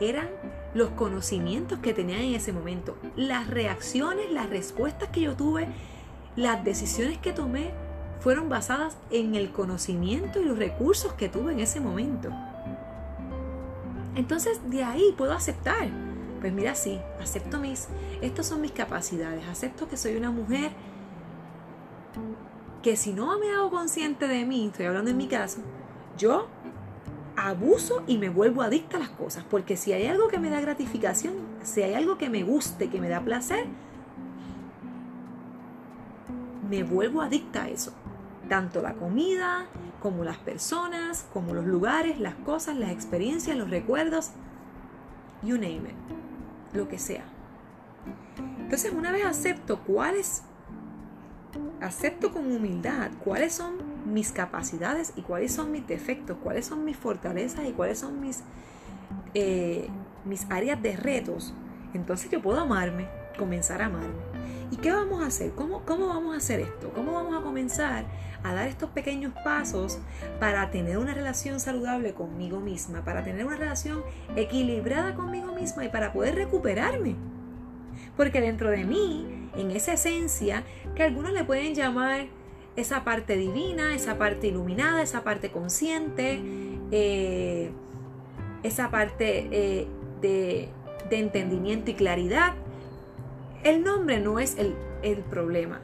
eran 0.01 0.29
los 0.75 0.91
conocimientos 0.91 1.79
que 1.79 1.95
tenían 1.95 2.21
en 2.21 2.35
ese 2.35 2.53
momento, 2.53 2.97
las 3.17 3.49
reacciones, 3.49 4.31
las 4.31 4.51
respuestas 4.51 5.09
que 5.09 5.23
yo 5.23 5.35
tuve, 5.35 5.69
las 6.37 6.65
decisiones 6.65 7.19
que 7.19 7.33
tomé 7.33 7.73
fueron 8.21 8.49
basadas 8.49 8.97
en 9.11 9.35
el 9.35 9.51
conocimiento 9.51 10.41
y 10.41 10.45
los 10.45 10.59
recursos 10.59 11.13
que 11.15 11.29
tuve 11.29 11.53
en 11.53 11.61
ese 11.61 11.81
momento. 11.81 12.31
Entonces 14.15 14.61
de 14.69 14.83
ahí 14.83 15.15
puedo 15.17 15.33
aceptar. 15.33 15.89
Pues 16.41 16.53
mira, 16.53 16.75
sí, 16.75 17.01
acepto 17.21 17.59
mis, 17.59 17.89
estas 18.21 18.47
son 18.47 18.61
mis 18.61 18.71
capacidades, 18.71 19.47
acepto 19.49 19.89
que 19.89 19.97
soy 19.97 20.17
una 20.17 20.31
mujer 20.31 20.71
que 22.83 22.97
si 22.97 23.13
no 23.13 23.39
me 23.39 23.51
hago 23.53 23.71
consciente 23.71 24.29
de 24.29 24.45
mí, 24.45 24.67
estoy 24.67 24.87
hablando 24.87 25.11
en 25.11 25.17
mi 25.17 25.27
caso, 25.27 25.59
yo 26.17 26.49
abuso 27.49 28.03
y 28.07 28.19
me 28.19 28.29
vuelvo 28.29 28.63
adicta 28.63 28.97
a 28.97 29.01
las 29.01 29.11
cosas, 29.11 29.45
porque 29.49 29.77
si 29.77 29.93
hay 29.93 30.07
algo 30.07 30.29
que 30.29 30.39
me 30.39 30.51
da 30.51 30.61
gratificación, 30.61 31.35
si 31.63 31.83
hay 31.83 31.95
algo 31.95 32.19
que 32.19 32.31
me 32.31 32.43
guste, 32.43 32.89
que 32.89 33.01
me 33.01 33.09
da 33.09 33.21
placer, 33.21 33.67
me 36.69 36.83
vuelvo 36.83 37.23
adicta 37.23 37.65
a 37.65 37.69
eso. 37.69 37.93
Tanto 38.49 38.81
la 38.81 38.95
comida, 38.95 39.67
como 40.01 40.25
las 40.25 40.39
personas, 40.39 41.27
como 41.33 41.55
los 41.55 41.67
lugares, 41.67 42.21
las 42.21 42.35
cosas, 42.35 42.77
las 42.77 42.91
experiencias, 42.91 43.57
los 43.57 43.71
recuerdos, 43.71 44.31
you 45.43 45.57
name 45.57 45.77
it, 45.77 46.75
lo 46.75 46.89
que 46.89 46.99
sea. 46.99 47.25
Entonces, 48.59 48.93
una 48.93 49.11
vez 49.11 49.25
acepto 49.25 49.81
cuáles, 49.81 50.43
acepto 51.81 52.33
con 52.33 52.51
humildad 52.51 53.11
cuáles 53.25 53.55
son 53.55 53.88
mis 54.13 54.33
capacidades 54.33 55.13
y 55.17 55.23
cuáles 55.23 55.53
son 55.53 55.71
mis 55.73 55.87
defectos, 55.87 56.37
cuáles 56.43 56.67
son 56.67 56.85
mis 56.85 56.97
fortalezas 56.97 57.67
y 57.67 57.73
cuáles 57.73 57.99
son 57.99 58.21
mis, 58.21 58.43
eh, 59.35 59.89
mis 60.25 60.47
áreas 60.51 60.81
de 60.83 60.97
retos, 60.97 61.55
entonces 61.95 62.31
yo 62.31 62.43
puedo 62.43 62.61
amarme 62.61 63.09
comenzar 63.39 63.81
a 63.81 63.87
amarme. 63.87 64.29
¿Y 64.71 64.77
qué 64.77 64.93
vamos 64.93 65.23
a 65.23 65.27
hacer? 65.27 65.53
¿Cómo, 65.53 65.83
¿Cómo 65.87 66.09
vamos 66.09 66.35
a 66.35 66.39
hacer 66.39 66.61
esto? 66.61 66.93
¿Cómo 66.95 67.13
vamos 67.13 67.35
a 67.39 67.43
comenzar 67.43 68.05
a 68.43 68.53
dar 68.53 68.69
estos 68.69 68.91
pequeños 68.91 69.33
pasos 69.43 69.99
para 70.39 70.71
tener 70.71 70.99
una 70.99 71.15
relación 71.15 71.59
saludable 71.59 72.13
conmigo 72.13 72.61
misma, 72.61 73.03
para 73.05 73.25
tener 73.25 73.47
una 73.47 73.57
relación 73.57 74.03
equilibrada 74.37 75.15
conmigo 75.15 75.55
misma 75.55 75.87
y 75.87 75.89
para 75.89 76.13
poder 76.13 76.35
recuperarme? 76.35 77.17
Porque 78.17 78.43
dentro 78.43 78.71
de 78.71 78.85
mí, 78.85 79.49
en 79.57 79.71
esa 79.71 79.95
esencia, 79.95 80.65
que 80.95 81.03
algunos 81.03 81.33
le 81.33 81.45
pueden 81.45 81.75
llamar 81.75 82.27
esa 82.77 83.05
parte 83.05 83.37
divina, 83.37 83.95
esa 83.95 84.19
parte 84.19 84.49
iluminada, 84.49 85.03
esa 85.03 85.25
parte 85.25 85.51
consciente, 85.51 86.41
eh, 86.91 87.71
esa 88.63 88.91
parte 88.91 89.49
eh, 89.51 89.87
de, 90.21 90.69
de 91.09 91.19
entendimiento 91.19 91.91
y 91.91 91.95
claridad, 91.95 92.55
el 93.65 93.83
nombre 93.83 94.21
no 94.21 94.39
es 94.39 94.57
el, 94.57 94.75
problema. 95.31 95.81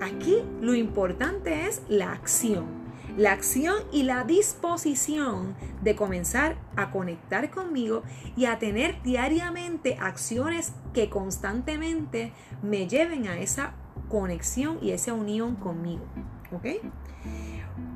Aquí 0.00 0.36
lo 0.60 0.74
importante 0.74 1.66
es 1.66 1.82
la 1.88 2.12
acción. 2.12 2.84
La 3.16 3.32
acción 3.32 3.76
y 3.92 4.02
la 4.02 4.24
disposición 4.24 5.54
de 5.82 5.94
comenzar 5.94 6.56
a 6.74 6.90
conectar 6.90 7.50
conmigo 7.50 8.02
y 8.36 8.46
a 8.46 8.58
tener 8.58 9.00
diariamente 9.02 9.96
acciones 10.00 10.72
que 10.92 11.08
constantemente 11.08 12.32
me 12.62 12.88
lleven 12.88 13.28
a 13.28 13.38
esa 13.38 13.74
conexión 14.14 14.78
y 14.80 14.92
esa 14.92 15.12
unión 15.12 15.56
conmigo. 15.56 16.04
¿Ok? 16.52 16.66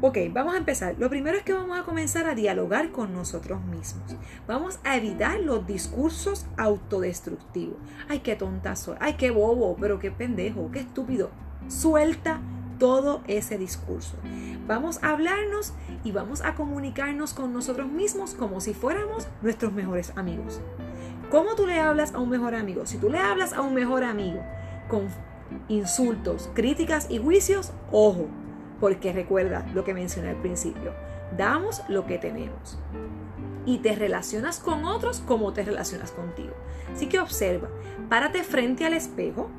Ok, 0.00 0.18
vamos 0.32 0.54
a 0.54 0.58
empezar. 0.58 0.96
Lo 0.98 1.08
primero 1.08 1.38
es 1.38 1.44
que 1.44 1.52
vamos 1.52 1.78
a 1.78 1.84
comenzar 1.84 2.26
a 2.26 2.34
dialogar 2.34 2.90
con 2.90 3.12
nosotros 3.12 3.62
mismos. 3.62 4.16
Vamos 4.48 4.80
a 4.82 4.96
evitar 4.96 5.38
los 5.38 5.64
discursos 5.64 6.46
autodestructivos. 6.56 7.76
Ay, 8.08 8.18
qué 8.18 8.34
tonta 8.34 8.74
soy. 8.74 8.96
Ay, 8.98 9.14
qué 9.14 9.30
bobo, 9.30 9.76
pero 9.78 10.00
qué 10.00 10.10
pendejo, 10.10 10.72
qué 10.72 10.80
estúpido. 10.80 11.30
Suelta 11.68 12.40
todo 12.80 13.22
ese 13.28 13.56
discurso. 13.56 14.16
Vamos 14.66 14.98
a 15.04 15.10
hablarnos 15.10 15.72
y 16.02 16.10
vamos 16.10 16.42
a 16.42 16.56
comunicarnos 16.56 17.32
con 17.32 17.52
nosotros 17.52 17.86
mismos 17.86 18.34
como 18.34 18.60
si 18.60 18.74
fuéramos 18.74 19.28
nuestros 19.40 19.72
mejores 19.72 20.12
amigos. 20.16 20.60
¿Cómo 21.30 21.54
tú 21.54 21.64
le 21.64 21.78
hablas 21.78 22.12
a 22.12 22.18
un 22.18 22.28
mejor 22.28 22.56
amigo? 22.56 22.86
Si 22.86 22.98
tú 22.98 23.08
le 23.08 23.18
hablas 23.18 23.52
a 23.52 23.60
un 23.60 23.74
mejor 23.74 24.02
amigo 24.02 24.42
con 24.88 25.06
insultos, 25.68 26.50
críticas 26.54 27.10
y 27.10 27.18
juicios, 27.18 27.72
ojo, 27.92 28.26
porque 28.80 29.12
recuerda 29.12 29.66
lo 29.74 29.84
que 29.84 29.94
mencioné 29.94 30.30
al 30.30 30.36
principio, 30.36 30.92
damos 31.36 31.82
lo 31.88 32.06
que 32.06 32.18
tenemos. 32.18 32.78
Y 33.66 33.78
te 33.78 33.94
relacionas 33.94 34.60
con 34.60 34.84
otros 34.84 35.20
como 35.20 35.52
te 35.52 35.62
relacionas 35.62 36.10
contigo. 36.10 36.54
Así 36.92 37.06
que 37.06 37.20
observa, 37.20 37.68
párate 38.08 38.42
frente 38.42 38.86
al 38.86 38.94
espejo, 38.94 39.50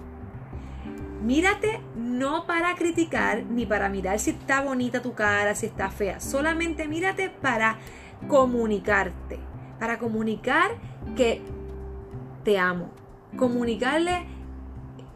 mírate 1.23 1.82
no 1.95 2.47
para 2.47 2.73
criticar 2.75 3.43
ni 3.43 3.65
para 3.65 3.89
mirar 3.89 4.19
si 4.19 4.32
está 4.32 4.62
bonita 4.62 5.02
tu 5.02 5.13
cara, 5.13 5.54
si 5.54 5.67
está 5.67 5.89
fea, 5.89 6.19
solamente 6.19 6.88
mírate 6.88 7.30
para 7.30 7.78
comunicarte, 8.28 9.39
para 9.80 9.99
comunicar 9.99 10.71
que 11.15 11.41
te 12.43 12.58
amo, 12.58 12.89
comunicarle 13.38 14.25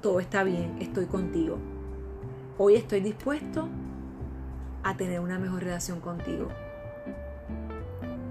todo 0.04 0.20
está 0.20 0.44
bien, 0.44 0.76
estoy 0.82 1.06
contigo. 1.06 1.58
Hoy 2.58 2.76
estoy 2.76 3.00
dispuesto 3.00 3.70
a 4.84 4.98
tener 4.98 5.22
una 5.22 5.40
mejor 5.40 5.64
relación 5.64 6.02
contigo. 6.02 6.50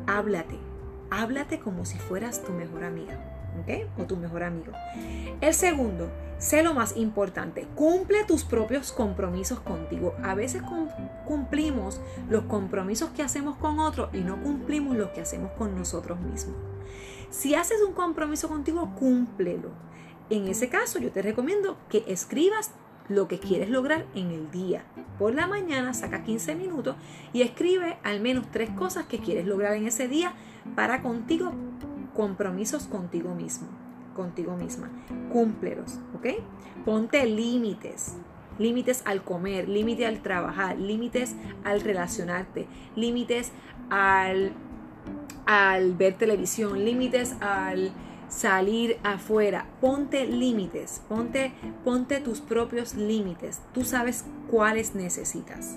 Háblate, 0.06 0.58
háblate 1.10 1.60
como 1.60 1.86
si 1.86 1.98
fueras 1.98 2.44
tu 2.44 2.52
mejor 2.52 2.84
amiga, 2.84 3.18
¿ok? 3.62 3.88
O 3.98 4.04
tu 4.04 4.16
mejor 4.18 4.42
amigo. 4.42 4.72
El 5.40 5.54
segundo, 5.54 6.10
sé 6.36 6.62
lo 6.62 6.74
más 6.74 6.94
importante, 6.98 7.66
cumple 7.74 8.24
tus 8.24 8.44
propios 8.44 8.92
compromisos 8.92 9.58
contigo. 9.60 10.14
A 10.22 10.34
veces 10.34 10.62
cumplimos 11.24 12.02
los 12.28 12.44
compromisos 12.44 13.10
que 13.10 13.22
hacemos 13.22 13.56
con 13.56 13.80
otros 13.80 14.10
y 14.12 14.18
no 14.18 14.42
cumplimos 14.42 14.94
los 14.94 15.08
que 15.12 15.22
hacemos 15.22 15.50
con 15.52 15.74
nosotros 15.74 16.20
mismos. 16.20 16.56
Si 17.30 17.54
haces 17.54 17.78
un 17.80 17.94
compromiso 17.94 18.46
contigo, 18.46 18.90
cúmplelo. 18.94 19.70
En 20.32 20.48
ese 20.48 20.70
caso, 20.70 20.98
yo 20.98 21.10
te 21.10 21.20
recomiendo 21.20 21.76
que 21.90 22.04
escribas 22.06 22.70
lo 23.10 23.28
que 23.28 23.38
quieres 23.38 23.68
lograr 23.68 24.06
en 24.14 24.30
el 24.30 24.50
día. 24.50 24.82
Por 25.18 25.34
la 25.34 25.46
mañana 25.46 25.92
saca 25.92 26.24
15 26.24 26.54
minutos 26.54 26.96
y 27.34 27.42
escribe 27.42 27.98
al 28.02 28.22
menos 28.22 28.46
tres 28.50 28.70
cosas 28.70 29.04
que 29.04 29.18
quieres 29.18 29.46
lograr 29.46 29.74
en 29.74 29.86
ese 29.86 30.08
día 30.08 30.32
para 30.74 31.02
contigo, 31.02 31.52
compromisos 32.14 32.84
contigo 32.84 33.34
mismo, 33.34 33.68
contigo 34.16 34.56
misma. 34.56 34.88
Cúmplelos, 35.30 35.98
¿ok? 36.16 36.28
Ponte 36.86 37.26
límites. 37.26 38.14
Límites 38.58 39.02
al 39.04 39.24
comer, 39.24 39.68
límites 39.68 40.06
al 40.06 40.22
trabajar, 40.22 40.78
límites 40.78 41.36
al 41.62 41.82
relacionarte, 41.82 42.68
límites 42.96 43.52
al, 43.90 44.52
al 45.44 45.94
ver 45.94 46.14
televisión, 46.14 46.82
límites 46.82 47.36
al 47.42 47.92
salir 48.32 48.98
afuera. 49.04 49.66
Ponte 49.80 50.26
límites, 50.26 51.02
ponte, 51.08 51.52
ponte 51.84 52.20
tus 52.20 52.40
propios 52.40 52.94
límites. 52.94 53.60
Tú 53.72 53.84
sabes 53.84 54.24
cuáles 54.50 54.94
necesitas. 54.94 55.76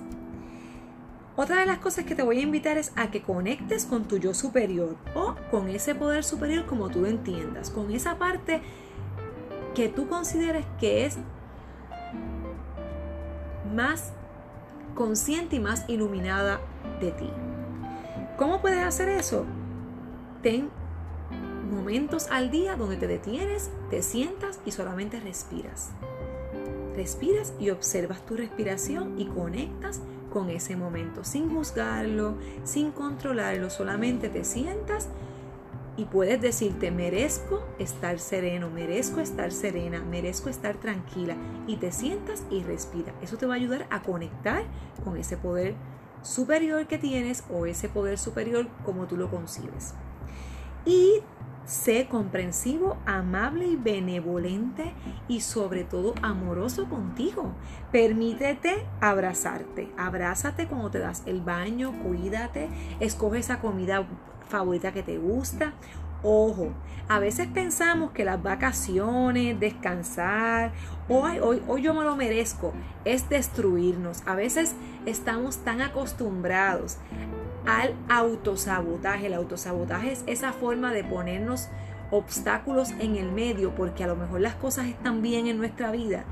Otra 1.36 1.60
de 1.60 1.66
las 1.66 1.80
cosas 1.80 2.06
que 2.06 2.16
te 2.16 2.24
voy 2.24 2.40
a 2.40 2.44
invitar 2.44 2.78
es 2.78 2.94
a 2.96 3.12
que 3.12 3.22
conectes 3.22 3.86
con 3.86 4.08
tu 4.08 4.18
yo 4.18 4.34
superior 4.34 4.96
o 5.14 5.36
con 5.52 5.68
ese 5.68 5.94
poder 5.94 6.24
superior 6.24 6.66
como 6.66 6.90
tú 6.90 7.02
lo 7.02 7.08
entiendas, 7.08 7.70
con 7.70 7.92
esa 7.92 8.18
parte 8.18 8.62
que 9.74 9.90
tú 9.90 10.08
consideres 10.08 10.66
que 10.80 11.06
es 11.06 11.18
más 13.76 14.14
consciente 14.96 15.58
y 15.58 15.60
más 15.60 15.84
iluminada 15.90 16.62
de 17.02 17.12
ti. 17.12 17.30
¿Cómo 18.38 18.62
puedes 18.62 18.86
hacer 18.86 19.10
eso? 19.10 19.46
Ten 20.42 20.70
momentos 21.66 22.28
al 22.32 22.52
día 22.52 22.76
donde 22.76 22.98
te 22.98 23.08
detienes, 23.08 23.70
te 23.90 24.02
sientas 24.02 24.60
y 24.66 24.72
solamente 24.72 25.20
respiras. 25.20 25.92
Respiras 26.96 27.54
y 27.60 27.72
observas 27.72 28.26
tu 28.26 28.36
respiración 28.36 29.20
y 29.20 29.26
conectas 29.26 30.02
con 30.32 30.50
ese 30.50 30.76
momento, 30.76 31.24
sin 31.24 31.50
juzgarlo, 31.50 32.36
sin 32.64 32.92
controlarlo, 32.92 33.70
solamente 33.70 34.30
te 34.30 34.44
sientas 34.44 35.10
y 35.98 36.06
puedes 36.06 36.42
decirte, 36.42 36.92
merezco 36.92 37.66
estar 37.80 38.20
sereno, 38.20 38.70
merezco 38.70 39.22
estar 39.22 39.52
serena, 39.52 40.02
merezco 40.04 40.50
estar 40.50 40.76
tranquila 40.76 41.38
y 41.68 41.78
te 41.78 41.92
sientas 41.92 42.44
y 42.50 42.64
respira. 42.64 43.14
Eso 43.22 43.38
te 43.38 43.46
va 43.46 43.54
a 43.54 43.58
ayudar 43.58 43.88
a 43.90 44.02
conectar 44.02 44.64
con 45.04 45.16
ese 45.16 45.38
poder 45.38 45.76
superior 46.22 46.88
que 46.88 46.98
tienes 46.98 47.46
o 47.50 47.66
ese 47.66 47.88
poder 47.88 48.18
superior 48.18 48.68
como 48.84 49.06
tú 49.06 49.16
lo 49.16 49.30
concibes. 49.30 49.94
Y 50.86 51.22
Sé 51.66 52.08
comprensivo, 52.08 52.98
amable 53.08 53.66
y 53.66 53.76
benevolente 53.76 54.94
y 55.28 55.42
sobre 55.42 55.84
todo 55.84 56.14
amoroso 56.22 56.88
contigo. 56.88 57.54
Permítete 57.92 58.86
abrazarte. 59.02 59.90
Abrázate 59.98 60.68
cuando 60.68 60.92
te 60.92 61.00
das 61.00 61.24
el 61.26 61.42
baño, 61.42 61.92
cuídate, 62.04 62.70
escoge 63.00 63.40
esa 63.40 63.62
comida 63.62 64.08
favorita 64.48 64.92
que 64.92 65.02
te 65.02 65.18
gusta. 65.18 65.74
Ojo, 66.22 66.70
a 67.08 67.18
veces 67.20 67.48
pensamos 67.48 68.12
que 68.12 68.26
las 68.26 68.42
vacaciones, 68.42 69.60
descansar, 69.60 70.72
hoy, 71.10 71.40
hoy, 71.40 71.62
hoy 71.68 71.82
yo 71.82 71.94
me 71.96 72.04
lo 72.04 72.16
merezco, 72.16 72.74
es 73.06 73.28
destruirnos. 73.28 74.22
A 74.28 74.36
veces 74.36 74.76
estamos 75.06 75.58
tan 75.58 75.82
acostumbrados 75.82 76.98
al 77.66 77.94
autosabotaje. 78.10 79.28
El 79.28 79.34
autosabotaje 79.34 80.12
es 80.12 80.24
esa 80.28 80.54
forma 80.54 80.92
de 80.94 81.04
ponernos 81.04 81.70
obstáculos 82.12 82.92
en 83.00 83.16
el 83.16 83.32
medio 83.32 83.74
porque 83.74 84.04
a 84.04 84.08
lo 84.08 84.16
mejor 84.16 84.42
las 84.42 84.56
cosas 84.56 84.86
están 84.88 85.22
bien 85.22 85.48
en 85.48 85.58
nuestra 85.58 85.92
vida 85.92 86.26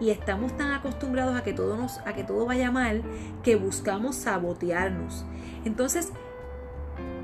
y 0.00 0.10
estamos 0.10 0.56
tan 0.56 0.72
acostumbrados 0.72 1.36
a 1.36 1.42
que 1.42 1.52
todo 1.52 1.76
nos 1.76 1.98
a 1.98 2.14
que 2.14 2.24
todo 2.24 2.46
vaya 2.46 2.70
mal 2.70 3.02
que 3.42 3.56
buscamos 3.56 4.16
sabotearnos. 4.16 5.24
Entonces, 5.64 6.12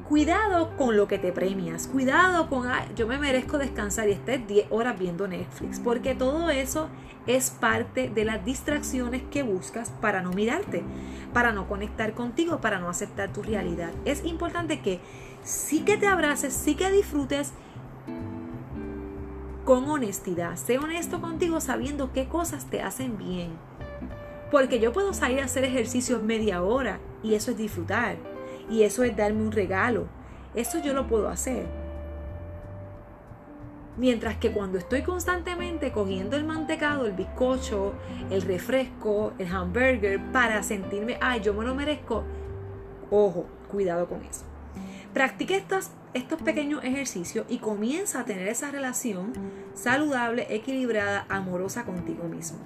cuidado 0.09 0.77
con 0.77 0.97
lo 0.97 1.09
que 1.09 1.19
te 1.19 1.33
premias, 1.33 1.88
cuidado 1.88 2.49
con 2.49 2.69
yo 2.95 3.07
me 3.07 3.19
merezco 3.19 3.59
descansar 3.59 4.09
y 4.09 4.12
estés 4.12 4.47
10 4.47 4.66
horas 4.71 4.99
viendo 4.99 5.27
Netflix, 5.27 5.81
porque 5.81 6.14
todo 6.14 6.51
eso 6.51 6.88
es 7.27 7.51
parte 7.51 8.09
de 8.09 8.25
las 8.25 8.45
distracciones 8.45 9.23
que 9.31 9.42
buscas 9.42 9.90
para 10.01 10.23
no 10.23 10.31
mirarte, 10.31 10.85
para 11.33 11.53
no 11.53 11.66
conectar 11.66 12.14
contigo, 12.14 12.61
para 12.61 12.79
no 12.79 12.88
aceptar 12.88 13.33
tu 13.33 13.42
realidad. 13.42 13.90
Es 14.05 14.25
importante 14.25 14.81
que 14.81 15.01
sí 15.42 15.81
que 15.81 15.97
te 15.97 16.07
abraces, 16.07 16.55
sí 16.55 16.77
que 16.77 16.90
disfrutes 16.92 17.53
con 19.64 19.88
honestidad. 19.90 20.57
Sé 20.57 20.79
honesto 20.79 21.21
contigo 21.21 21.61
sabiendo 21.61 22.12
qué 22.12 22.29
cosas 22.29 22.66
te 22.66 22.81
hacen 22.81 23.19
bien. 23.19 23.51
Porque 24.53 24.79
yo 24.79 24.92
puedo 24.92 25.12
salir 25.12 25.40
a 25.40 25.47
hacer 25.47 25.64
ejercicios 25.64 26.23
media 26.23 26.62
hora 26.62 27.01
y 27.25 27.35
eso 27.35 27.51
es 27.51 27.57
disfrutar. 27.57 28.36
Y 28.69 28.83
eso 28.83 29.05
es 29.05 29.17
darme 29.17 29.43
un 29.43 29.53
regalo. 29.53 30.07
Eso 30.55 30.79
yo 30.81 30.93
lo 30.93 31.07
puedo 31.07 31.29
hacer. 31.29 31.67
Mientras 33.97 34.37
que 34.37 34.53
cuando 34.53 34.77
estoy 34.77 35.03
constantemente 35.03 35.91
cogiendo 35.91 36.37
el 36.37 36.45
mantecado, 36.45 37.07
el 37.07 37.13
bizcocho, 37.13 37.95
el 38.31 38.43
refresco, 38.43 39.33
el 39.39 39.51
hamburger 39.51 40.21
para 40.33 40.63
sentirme, 40.63 41.17
ay, 41.21 41.41
yo 41.41 41.55
me 41.55 41.65
lo 41.65 41.75
merezco, 41.75 42.23
ojo, 43.11 43.47
cuidado 43.71 44.07
con 44.07 44.23
eso. 44.23 44.45
Practique 45.15 45.57
estos, 45.57 45.91
estos 46.13 46.43
pequeños 46.43 46.85
ejercicios 46.85 47.47
y 47.49 47.57
comienza 47.57 48.21
a 48.21 48.25
tener 48.27 48.49
esa 48.49 48.71
relación 48.71 49.33
saludable, 49.73 50.47
equilibrada, 50.55 51.25
amorosa 51.31 51.85
contigo 51.85 52.25
mismo. 52.25 52.59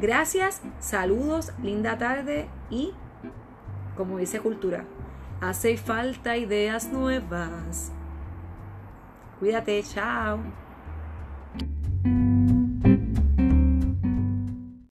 Gracias, 0.00 0.60
saludos, 0.80 1.52
linda 1.62 1.98
tarde 1.98 2.48
y 2.70 2.92
como 3.96 4.18
dice 4.18 4.40
Cultura, 4.40 4.84
hace 5.40 5.76
falta 5.76 6.36
ideas 6.36 6.92
nuevas. 6.92 7.90
Cuídate, 9.40 9.82
chao. 9.82 10.67